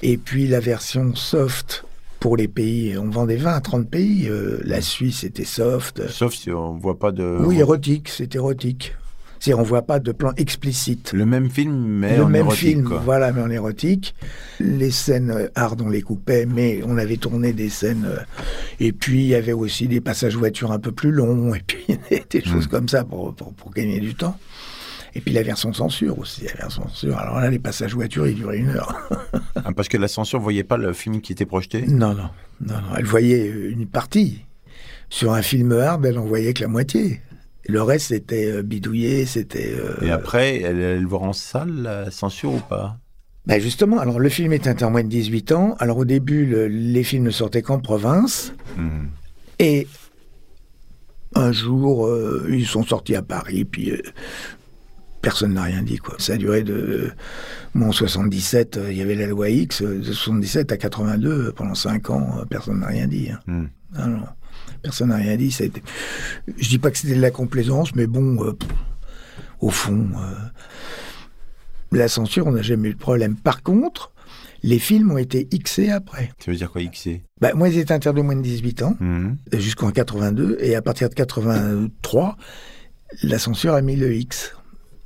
et 0.02 0.16
puis 0.18 0.46
la 0.48 0.60
version 0.60 1.14
soft 1.14 1.84
pour 2.22 2.36
les 2.36 2.48
pays. 2.48 2.96
On 2.96 3.10
vendait 3.10 3.36
20 3.36 3.52
à 3.54 3.60
30 3.60 3.90
pays. 3.90 4.28
euh, 4.28 4.60
la 4.64 4.80
Suisse 4.80 5.24
était 5.24 5.44
soft. 5.44 6.08
Sauf 6.08 6.32
si 6.34 6.50
on 6.50 6.74
voit 6.74 6.98
pas 6.98 7.12
de. 7.12 7.36
Oui, 7.40 7.58
érotique, 7.58 8.08
c'est 8.08 8.34
érotique. 8.34 8.94
C'est 9.40 9.54
on 9.54 9.62
voit 9.64 9.82
pas 9.82 9.98
de 9.98 10.12
plan 10.12 10.30
explicite. 10.36 11.12
Le 11.12 11.26
même 11.26 11.50
film, 11.50 11.74
mais 11.74 12.16
le 12.16 12.22
en 12.22 12.28
même 12.28 12.42
érotique, 12.46 12.68
film, 12.76 12.84
quoi. 12.84 13.00
voilà, 13.04 13.32
mais 13.32 13.42
en 13.42 13.50
érotique. 13.50 14.14
Les 14.60 14.92
scènes 14.92 15.32
euh, 15.32 15.48
hard, 15.56 15.80
on 15.82 15.88
les 15.88 16.00
coupait, 16.00 16.46
mais 16.46 16.80
on 16.86 16.96
avait 16.96 17.16
tourné 17.16 17.52
des 17.52 17.68
scènes. 17.68 18.04
euh, 18.06 18.18
et 18.78 18.92
puis, 18.92 19.22
il 19.22 19.26
y 19.26 19.34
avait 19.34 19.52
aussi 19.52 19.88
des 19.88 20.00
passages 20.00 20.36
voitures 20.36 20.70
un 20.70 20.78
peu 20.78 20.92
plus 20.92 21.10
longs, 21.10 21.54
et 21.56 21.62
puis 21.66 21.84
des 22.30 22.44
choses 22.44 22.66
Mm. 22.66 22.70
comme 22.70 22.88
ça 22.88 23.02
pour, 23.02 23.34
pour, 23.34 23.52
pour 23.52 23.72
gagner 23.72 23.98
du 23.98 24.14
temps. 24.14 24.38
Et 25.14 25.20
puis 25.20 25.32
la 25.34 25.42
version 25.42 25.72
censure 25.72 26.18
aussi, 26.18 26.44
la 26.44 26.54
version 26.54 26.88
censure. 26.88 27.16
Alors 27.18 27.38
là, 27.40 27.50
les 27.50 27.58
passages 27.58 27.94
voitures, 27.94 28.26
ils 28.26 28.34
duraient 28.34 28.58
une 28.58 28.70
heure. 28.70 29.08
Ah, 29.56 29.72
parce 29.76 29.88
que 29.88 29.96
la 29.98 30.08
censure 30.08 30.38
ne 30.38 30.42
voyait 30.42 30.64
pas 30.64 30.76
le 30.78 30.92
film 30.92 31.20
qui 31.20 31.32
était 31.32 31.46
projeté 31.46 31.82
non, 31.86 32.14
non, 32.14 32.30
non, 32.60 32.74
non. 32.76 32.96
Elle 32.96 33.04
voyait 33.04 33.46
une 33.46 33.86
partie. 33.86 34.44
Sur 35.10 35.32
un 35.34 35.42
film 35.42 35.72
hard, 35.72 36.06
elle 36.06 36.18
en 36.18 36.24
voyait 36.24 36.54
que 36.54 36.62
la 36.62 36.68
moitié. 36.68 37.20
Le 37.68 37.82
reste, 37.82 38.08
c'était 38.08 38.46
euh, 38.50 38.62
bidouillé, 38.62 39.26
c'était... 39.26 39.72
euh, 39.76 39.94
Et 40.04 40.10
après, 40.10 40.60
elle 40.62 40.76
allait 40.76 40.98
le 41.00 41.06
voir 41.06 41.22
en 41.22 41.32
salle, 41.34 41.82
la 41.82 42.10
censure 42.10 42.54
ou 42.54 42.60
pas? 42.60 42.98
Ben 43.46 43.60
justement, 43.60 43.98
alors 43.98 44.18
le 44.20 44.28
film 44.28 44.52
est 44.52 44.66
interdit 44.66 44.92
moins 44.92 45.02
de 45.04 45.08
18 45.08 45.52
ans. 45.52 45.76
Alors 45.80 45.98
au 45.98 46.04
début, 46.04 46.46
le- 46.46 46.68
les 46.68 47.02
films 47.04 47.24
ne 47.24 47.30
sortaient 47.30 47.60
qu'en 47.62 47.78
province. 47.80 48.52
Hmm. 48.76 49.06
Et 49.58 49.86
un 51.34 51.52
jour, 51.52 52.06
euh, 52.06 52.46
ils 52.50 52.66
sont 52.66 52.84
sortis 52.84 53.14
à 53.16 53.22
Paris, 53.22 53.64
puis 53.64 53.90
euh, 53.90 54.00
personne 55.22 55.54
n'a 55.54 55.62
rien 55.62 55.82
dit. 55.82 55.96
Quoi. 55.98 56.16
Ça 56.18 56.34
a 56.34 56.36
duré 56.36 56.62
de... 56.62 57.10
Moi, 57.74 57.88
en 57.88 57.92
77, 57.92 58.76
euh, 58.76 58.92
il 58.92 58.98
y 58.98 59.02
avait 59.02 59.14
la 59.14 59.26
loi 59.28 59.48
X, 59.48 59.80
euh, 59.82 59.98
de 60.00 60.12
77 60.12 60.70
à 60.72 60.76
82, 60.76 61.28
euh, 61.30 61.52
pendant 61.52 61.74
5 61.74 62.10
ans, 62.10 62.44
personne 62.50 62.80
n'a 62.80 62.88
rien 62.88 63.06
dit. 63.06 63.30
hein. 63.30 63.38
Hmm. 63.46 63.66
Ah 63.96 64.06
non, 64.06 64.22
personne 64.82 65.08
n'a 65.08 65.16
rien 65.16 65.36
dit. 65.36 65.50
ça 65.52 65.64
a 65.64 65.68
été- 65.68 65.82
Je 66.58 66.68
dis 66.68 66.78
pas 66.78 66.90
que 66.90 66.98
c'était 66.98 67.14
de 67.14 67.20
la 67.20 67.30
complaisance, 67.30 67.94
mais 67.94 68.06
bon, 68.06 68.44
euh, 68.44 68.52
au 69.60 69.70
fond, 69.70 70.08
euh, 70.16 70.34
la 71.92 72.08
censure, 72.08 72.46
on 72.46 72.52
n'a 72.52 72.62
jamais 72.62 72.88
eu 72.90 72.94
de 72.94 72.98
problème. 72.98 73.36
Par 73.36 73.62
contre, 73.62 74.12
les 74.62 74.78
films 74.78 75.10
ont 75.12 75.18
été 75.18 75.44
Xés 75.46 75.90
après. 75.90 76.30
Ça 76.44 76.50
veut 76.50 76.56
dire 76.56 76.70
quoi, 76.70 76.80
XC 76.82 77.22
Bah, 77.40 77.52
moi, 77.54 77.68
ils 77.68 77.78
étaient 77.78 77.92
interdits 77.94 78.20
aux 78.20 78.24
moins 78.24 78.36
de 78.36 78.42
18 78.42 78.82
ans, 78.82 78.96
Hmm. 79.00 79.34
jusqu'en 79.52 79.90
82, 79.90 80.56
et 80.60 80.74
à 80.74 80.82
partir 80.82 81.08
de 81.08 81.14
83, 81.14 82.36
la 83.22 83.38
censure 83.38 83.74
a 83.74 83.82
mis 83.82 83.96
le 83.96 84.14
X. 84.14 84.54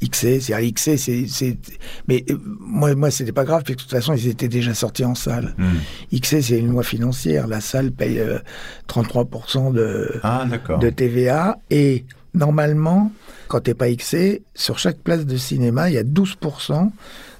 XC, 0.03 0.41
c'est 0.41 0.73
XC, 0.73 0.97
c'est, 0.99 1.27
c'est, 1.27 1.59
mais 2.07 2.25
euh, 2.31 2.37
moi, 2.61 2.95
moi, 2.95 3.11
c'était 3.11 3.33
pas 3.33 3.45
grave, 3.45 3.63
parce 3.63 3.77
que 3.77 3.77
de 3.77 3.81
toute 3.81 3.91
façon, 3.91 4.13
ils 4.13 4.29
étaient 4.29 4.49
déjà 4.49 4.75
sortis 4.75 5.05
en 5.05 5.15
salle. 5.15 5.55
Hmm. 5.57 5.79
XC, 6.13 6.43
c'est 6.43 6.59
une 6.59 6.71
loi 6.71 6.83
financière. 6.83 7.47
La 7.47 7.61
salle 7.61 7.93
paye 7.93 8.19
euh, 8.19 8.39
33% 8.89 9.73
de, 9.73 10.21
Ah, 10.23 10.47
de 10.81 10.91
TVA, 10.91 11.59
et 11.71 12.05
normalement, 12.35 13.11
quand 13.49 13.61
t'es 13.61 13.75
pas 13.75 13.89
XC, 13.91 14.43
sur 14.55 14.79
chaque 14.79 14.99
place 14.99 15.25
de 15.25 15.37
cinéma, 15.37 15.89
il 15.89 15.95
y 15.95 15.99
a 15.99 16.05
12% 16.05 16.91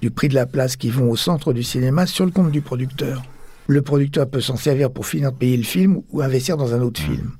du 0.01 0.11
prix 0.11 0.29
de 0.29 0.35
la 0.35 0.47
place 0.47 0.77
qui 0.77 0.89
vont 0.89 1.11
au 1.11 1.17
centre 1.17 1.53
du 1.53 1.63
cinéma 1.63 2.07
sur 2.07 2.25
le 2.25 2.31
compte 2.31 2.51
du 2.51 2.63
producteur. 2.63 3.23
Le 3.67 3.83
producteur 3.83 4.29
peut 4.29 4.41
s'en 4.41 4.57
servir 4.57 4.91
pour 4.91 5.07
finir 5.07 5.33
de 5.33 5.37
payer 5.37 5.57
le 5.57 5.65
film 5.65 6.01
ou 6.11 6.23
investir 6.23 6.57
dans 6.57 6.73
un 6.73 6.81
autre 6.81 7.01
film. 7.01 7.33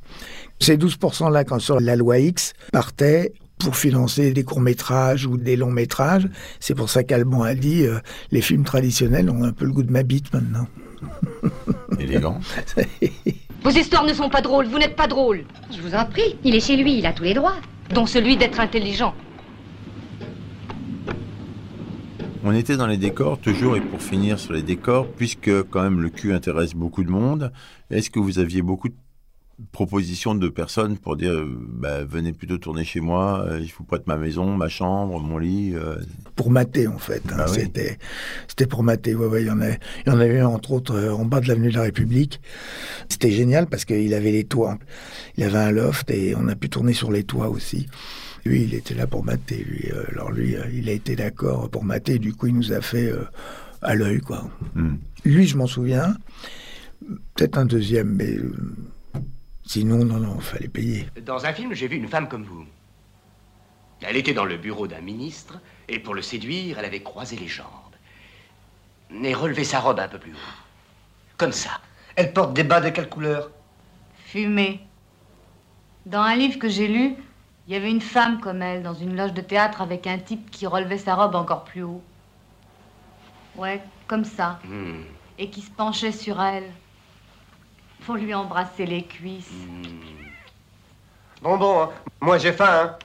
Ces 0.59 0.77
12%-là, 0.77 1.45
quand 1.45 1.59
sur 1.59 1.81
la 1.81 1.97
loi 1.97 2.19
X, 2.19 2.53
partaient 2.73 3.33
pour 3.59 3.77
financer 3.77 4.33
des 4.33 4.45
courts-métrages 4.45 5.27
ou 5.27 5.37
des 5.37 5.57
longs-métrages. 5.57 6.29
C'est 6.61 6.75
pour 6.75 6.91
ça 6.91 7.05
qu'Alban 7.05 7.43
a 7.43 7.55
dit 7.55 7.87
euh, 7.87 7.99
les 8.31 8.43
films 8.43 8.65
traditionnels 8.65 9.31
ont 9.31 9.45
un 9.45 9.53
peu 9.53 9.65
le 9.65 9.73
goût 9.73 9.83
de 9.83 9.93
ma 9.93 10.03
bite 10.03 10.33
maintenant. 10.33 10.67
Élégant. 11.99 12.41
Vos 13.63 13.71
histoires 13.71 14.05
ne 14.05 14.13
sont 14.13 14.29
pas 14.29 14.43
drôles, 14.43 14.67
vous 14.67 14.79
n'êtes 14.79 14.97
pas 14.97 15.09
drôle. 15.09 15.45
Je 15.75 15.81
vous 15.81 15.95
en 15.95 16.05
prie, 16.05 16.37
il 16.45 16.55
est 16.55 16.61
chez 16.61 16.77
lui, 16.77 16.99
il 16.99 17.07
a 17.07 17.13
tous 17.13 17.25
les 17.25 17.35
droits. 17.35 17.57
Dont 17.95 18.07
celui 18.07 18.37
d'être 18.37 18.61
intelligent. 18.61 19.15
On 22.45 22.53
était 22.53 22.77
dans 22.77 22.87
les 22.87 22.97
décors, 22.97 23.39
toujours, 23.39 23.77
et 23.77 23.81
pour 23.81 24.01
finir 24.01 24.39
sur 24.39 24.53
les 24.53 24.63
décors, 24.63 25.09
puisque 25.09 25.63
quand 25.65 25.83
même 25.83 26.01
le 26.01 26.11
cul 26.11 26.33
intéresse 26.33 26.75
beaucoup 26.75 27.03
de 27.03 27.11
monde, 27.11 27.53
est-ce 27.91 28.09
que 28.11 28.21
vous 28.21 28.39
aviez 28.39 28.63
beaucoup 28.63 28.89
de 28.89 28.95
propositions 29.73 30.35
de 30.35 30.49
personnes 30.51 30.99
pour 30.99 31.17
dire 31.17 31.33
euh, 31.33 31.49
bah, 31.69 32.05
venez 32.05 32.33
plutôt 32.33 32.59
tourner 32.59 32.85
chez 32.85 33.01
moi, 33.01 33.47
euh, 33.49 33.65
faut 33.73 33.85
pas 33.85 33.97
être 33.97 34.07
ma 34.07 34.19
maison, 34.19 34.55
ma 34.55 34.69
chambre, 34.69 35.19
mon 35.19 35.39
lit 35.39 35.73
euh, 35.75 35.97
pour 36.35 36.51
mater 36.51 36.87
en 36.87 36.99
fait. 36.99 37.23
hein. 37.33 37.37
Bah 37.39 37.47
oui. 37.51 37.63
C'était 38.49 38.67
pour 38.67 38.83
mater. 38.83 39.15
Ouais, 39.15 39.27
ouais, 39.27 39.43
il 39.43 39.47
y 39.47 39.51
en 39.51 39.61
avait 39.61 39.79
il 40.05 40.13
y 40.13 40.15
en 40.15 40.21
avait 40.21 40.41
un 40.41 40.49
entre 40.49 40.73
autres 40.73 40.95
euh, 40.95 41.13
en 41.13 41.25
bas 41.25 41.41
de 41.41 41.49
l'avenue 41.49 41.71
de 41.71 41.77
la 41.77 41.83
République. 41.83 42.41
C'était 43.09 43.31
génial 43.31 43.67
parce 43.67 43.85
qu'il 43.87 44.13
avait 44.13 44.33
les 44.33 44.45
toits. 44.45 44.79
Il 45.39 45.45
avait 45.45 45.57
un 45.59 45.71
loft 45.71 46.11
et 46.11 46.35
on 46.37 46.49
a 46.49 46.55
pu 46.55 46.69
tourner 46.69 46.93
sur 46.93 47.11
les 47.11 47.25
toits 47.25 47.49
aussi. 47.49 47.87
Lui, 48.45 48.63
il 48.65 48.75
était 48.75 48.95
là 48.95 49.07
pour 49.07 49.25
mater. 49.25 49.65
Lui, 49.65 49.91
alors 50.13 50.31
lui, 50.31 50.55
il 50.73 50.89
a 50.89 50.93
été 50.93 51.17
d'accord 51.17 51.71
pour 51.71 51.83
mater. 51.85 52.19
Du 52.19 52.33
coup, 52.35 52.47
il 52.49 52.55
nous 52.55 52.73
a 52.73 52.81
fait 52.83 53.11
à 53.81 53.95
l'œil 53.95 54.21
quoi. 54.21 54.51
hmm. 54.75 54.97
Lui, 55.25 55.47
je 55.47 55.57
m'en 55.57 55.67
souviens. 55.67 56.15
Peut-être 57.35 57.59
un 57.59 57.67
deuxième, 57.67 58.15
mais 58.15 58.37
sinon, 59.67 60.05
non, 60.05 60.19
non, 60.19 60.41
fallait 60.41 60.69
payer. 60.69 61.07
Dans 61.23 61.45
un 61.45 61.53
film, 61.53 61.75
j'ai 61.75 61.89
vu 61.89 61.97
une 61.97 62.09
femme 62.09 62.29
comme 62.29 62.45
vous. 62.45 62.65
Elle 64.03 64.17
était 64.17 64.35
dans 64.35 64.45
le 64.45 64.57
bureau 64.57 64.87
d'un 64.87 65.01
ministre, 65.01 65.59
et 65.89 65.99
pour 65.99 66.15
le 66.15 66.23
séduire, 66.23 66.79
elle 66.79 66.85
avait 66.85 67.03
croisé 67.03 67.37
les 67.37 67.49
jambes. 67.49 67.67
Et 69.11 69.35
relevé 69.35 69.65
sa 69.65 69.81
robe 69.81 70.01
un 70.01 70.09
peu 70.09 70.19
plus 70.19 70.33
haut. 70.33 70.53
Comme 71.37 71.53
ça. 71.53 71.81
Elle 72.17 72.33
porte 72.33 72.55
des 72.55 72.65
bas 72.65 72.81
de 72.81 72.91
quelle 72.91 73.09
couleur? 73.09 73.51
Fumée. 74.27 74.81
Dans 76.07 76.23
un 76.23 76.37
livre 76.37 76.59
que 76.59 76.69
j'ai 76.69 76.89
lu, 76.89 77.15
il 77.67 77.73
y 77.73 77.77
avait 77.77 77.91
une 77.91 78.01
femme 78.01 78.41
comme 78.41 78.63
elle 78.63 78.83
dans 78.83 78.95
une 78.95 79.17
loge 79.17 79.33
de 79.33 79.41
théâtre 79.41 79.83
avec 79.83 80.07
un 80.07 80.19
type 80.19 80.51
qui 80.51 80.67
relevait 80.67 80.99
sa 80.99 81.15
robe 81.15 81.35
encore 81.35 81.65
plus 81.65 81.83
haut. 81.83 82.03
Ouais, 83.57 83.83
comme 84.07 84.25
ça. 84.25 84.61
Hmm. 84.65 85.03
Et 85.39 85.51
qui 85.51 85.63
se 85.63 85.71
penchait 85.71 86.13
sur 86.13 86.41
elle 86.41 86.71
pour 88.07 88.15
lui 88.15 88.33
embrasser 88.33 88.87
les 88.87 89.03
cuisses. 89.03 89.51
Bon, 91.43 91.59
bon, 91.59 91.83
hein. 91.83 91.91
moi 92.21 92.39
j'ai 92.39 92.53
faim, 92.53 92.69
hein. 92.71 92.97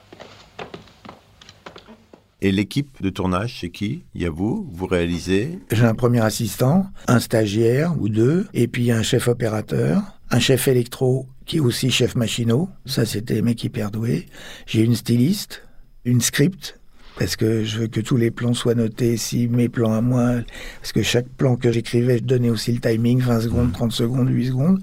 Et 2.40 2.50
l'équipe 2.50 3.02
de 3.02 3.10
tournage, 3.10 3.58
c'est 3.60 3.70
qui? 3.70 4.04
Il 4.14 4.22
y 4.22 4.26
a 4.26 4.30
vous, 4.30 4.68
vous 4.72 4.86
réalisez? 4.86 5.60
J'ai 5.70 5.84
un 5.84 5.94
premier 5.94 6.20
assistant, 6.20 6.86
un 7.06 7.20
stagiaire 7.20 7.94
ou 8.00 8.08
deux, 8.08 8.48
et 8.52 8.66
puis 8.66 8.90
un 8.90 9.02
chef 9.02 9.28
opérateur, 9.28 10.02
un 10.30 10.40
chef 10.40 10.66
électro 10.66 11.28
qui 11.46 11.58
est 11.58 11.60
aussi 11.60 11.90
chef 11.90 12.16
machinot. 12.16 12.68
Ça, 12.84 13.04
c'était 13.06 13.34
des 13.34 13.42
mecs 13.42 13.62
hyper 13.62 13.90
doués. 13.92 14.26
J'ai 14.66 14.82
une 14.82 14.96
styliste, 14.96 15.62
une 16.04 16.20
script, 16.20 16.80
parce 17.22 17.36
que 17.36 17.62
je 17.62 17.78
veux 17.78 17.86
que 17.86 18.00
tous 18.00 18.16
les 18.16 18.32
plans 18.32 18.52
soient 18.52 18.74
notés, 18.74 19.16
si 19.16 19.46
mes 19.46 19.68
plans 19.68 19.94
à 19.94 20.00
moi, 20.00 20.40
parce 20.80 20.90
que 20.90 21.02
chaque 21.02 21.28
plan 21.28 21.54
que 21.54 21.70
j'écrivais, 21.70 22.18
je 22.18 22.24
donnais 22.24 22.50
aussi 22.50 22.72
le 22.72 22.80
timing, 22.80 23.20
20 23.20 23.42
secondes, 23.42 23.72
30 23.72 23.92
secondes, 23.92 24.28
8 24.28 24.46
secondes. 24.48 24.82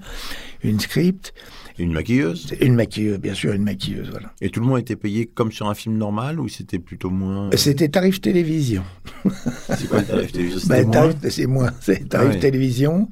Une 0.62 0.80
script. 0.80 1.32
Une 1.78 1.92
maquilleuse 1.92 2.48
Une 2.60 2.74
maquilleuse, 2.74 3.18
bien 3.18 3.32
sûr, 3.32 3.54
une 3.54 3.62
maquilleuse, 3.64 4.10
voilà. 4.10 4.32
Et 4.42 4.50
tout 4.50 4.60
le 4.60 4.66
monde 4.66 4.80
était 4.80 4.96
payé 4.96 5.24
comme 5.26 5.50
sur 5.50 5.66
un 5.68 5.74
film 5.74 5.96
normal 5.96 6.38
ou 6.38 6.46
c'était 6.48 6.78
plutôt 6.78 7.08
moins 7.08 7.48
C'était 7.56 7.88
tarif 7.88 8.20
télévision. 8.20 8.82
C'est 9.76 9.88
quoi 9.88 10.00
le 10.00 10.04
tarif 10.06 10.32
télévision? 10.32 10.68
Tarif- 10.90 11.30
C'est 11.30 11.46
moins, 11.46 11.70
c'est 11.80 12.06
tarif 12.08 12.28
Ah 12.32 12.34
oui. 12.34 12.38
télévision. 12.40 13.08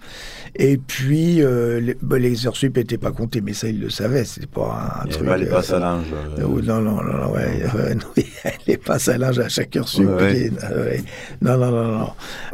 Et 0.56 0.76
puis, 0.76 1.40
euh, 1.42 1.80
les, 1.80 1.96
bah, 2.02 2.18
les 2.18 2.46
heures 2.46 2.56
sup 2.56 2.76
n'étaient 2.76 2.98
pas 2.98 3.12
comptées, 3.12 3.40
mais 3.40 3.52
ça, 3.54 3.68
ils 3.68 3.80
le 3.80 3.88
savaient. 3.90 4.24
C'était 4.24 4.46
pas 4.46 5.00
un 5.02 5.06
Il 5.06 5.12
y 5.12 5.14
truc. 5.14 5.28
pas 5.28 5.36
les 5.38 5.46
euh, 5.46 5.50
passes 5.50 5.70
à 5.72 5.78
linge, 5.78 6.06
euh. 6.12 6.40
non, 6.42 6.80
non, 6.80 6.80
non, 6.80 7.02
non, 7.02 7.32
ouais, 7.32 7.94
non, 7.94 8.22
les 8.66 8.76
passes 8.76 9.08
à 9.08 9.16
linge 9.18 9.38
à 9.38 9.48
chaque 9.48 9.74
heure 9.76 9.88
sup. 9.88 10.06
Ouais, 10.08 10.50
euh, 10.70 10.84
ouais. 10.90 11.02
Non, 11.40 11.56
non, 11.56 11.70
non, 11.70 11.98
non. 12.00 12.10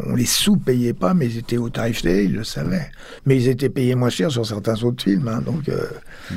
On 0.07 0.15
les 0.15 0.27
sous-payait 0.27 0.93
pas, 0.93 1.15
mais 1.15 1.27
ils 1.27 1.39
étaient 1.39 1.57
au 1.57 1.71
tarif 1.71 2.03
télé, 2.03 2.25
ils 2.25 2.35
le 2.35 2.45
savaient. 2.45 2.89
Mais 3.27 3.37
ils 3.37 3.49
étaient 3.49 3.71
payés 3.71 3.95
moins 3.97 4.11
cher 4.11 4.31
sur 4.31 4.45
certains 4.47 4.75
autres 4.85 5.03
films, 5.05 5.29
hein, 5.29 5.41
donc. 5.41 5.69
euh, 5.69 5.87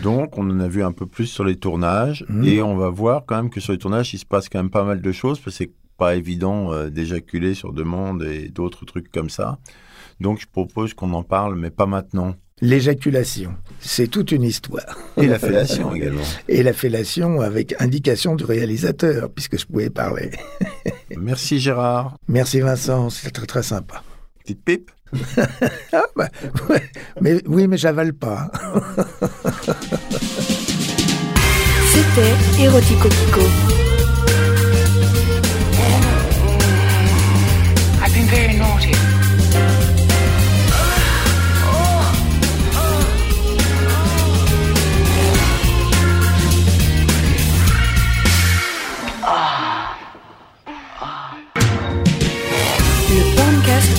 Donc, 0.04 0.38
on 0.38 0.50
en 0.50 0.60
a 0.60 0.68
vu 0.68 0.84
un 0.84 0.92
peu 0.92 1.06
plus 1.06 1.26
sur 1.28 1.44
les 1.44 1.56
tournages 1.58 2.26
Mhm. 2.30 2.44
et 2.46 2.62
on 2.62 2.76
va 2.76 2.90
voir 2.90 3.24
quand 3.26 3.36
même 3.36 3.50
que 3.50 3.60
sur 3.60 3.74
les 3.74 3.80
tournages, 3.80 4.14
il 4.14 4.18
se 4.20 4.26
passe 4.26 4.50
quand 4.50 4.60
même 4.60 4.70
pas 4.72 4.84
mal 4.84 5.02
de 5.02 5.12
choses 5.12 5.40
parce 5.40 5.58
que 5.58 5.64
c'est 5.66 5.72
pas 5.98 6.16
évident 6.16 6.72
euh, 6.74 6.90
d'éjaculer 6.90 7.54
sur 7.56 7.74
demande 7.74 8.24
et 8.24 8.50
d'autres 8.50 8.86
trucs 8.86 9.12
comme 9.12 9.30
ça. 9.30 9.58
Donc, 10.20 10.40
je 10.40 10.48
propose 10.52 10.94
qu'on 10.94 11.14
en 11.14 11.24
parle, 11.24 11.56
mais 11.56 11.70
pas 11.70 11.86
maintenant. 11.86 12.36
L'éjaculation, 12.60 13.56
c'est 13.80 14.08
toute 14.08 14.32
une 14.32 14.42
histoire. 14.42 14.98
Et 15.18 15.28
la 15.28 15.38
fellation 15.38 15.94
également. 15.94 16.24
Et 16.48 16.64
la 16.64 16.74
fellation 16.74 17.40
avec 17.42 17.76
indication 17.80 18.36
du 18.36 18.46
réalisateur, 18.46 19.30
puisque 19.32 19.60
je 19.60 19.66
pouvais 19.68 19.92
parler. 19.92 20.32
Merci 21.18 21.60
Gérard. 21.60 22.18
Merci 22.28 22.60
Vincent, 22.62 23.10
c'est 23.12 23.30
très 23.32 23.46
très 23.46 23.62
sympa. 23.64 24.04
Petite 24.44 24.64
pipe 24.64 24.92
Ah, 25.94 26.04
bah, 26.16 26.28
oui, 27.48 27.68
mais 27.68 27.78
j'avale 27.78 28.14
pas. 28.14 28.52
C'était 31.94 32.64
Erotico 32.64 33.08
Pico. 33.10 33.42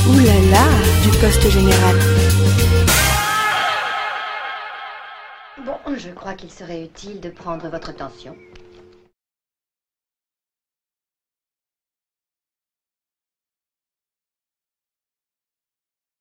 Podcast 0.09 0.15
Oulala 0.15 0.65
du 1.03 1.19
poste 1.19 1.51
général. 1.51 1.97
Bon, 5.65 5.97
je 5.97 6.11
crois 6.11 6.35
qu'il 6.35 6.51
serait 6.51 6.83
utile 6.85 7.21
de 7.21 7.31
prendre 7.31 7.69
votre 7.69 7.95
tension. 7.95 8.35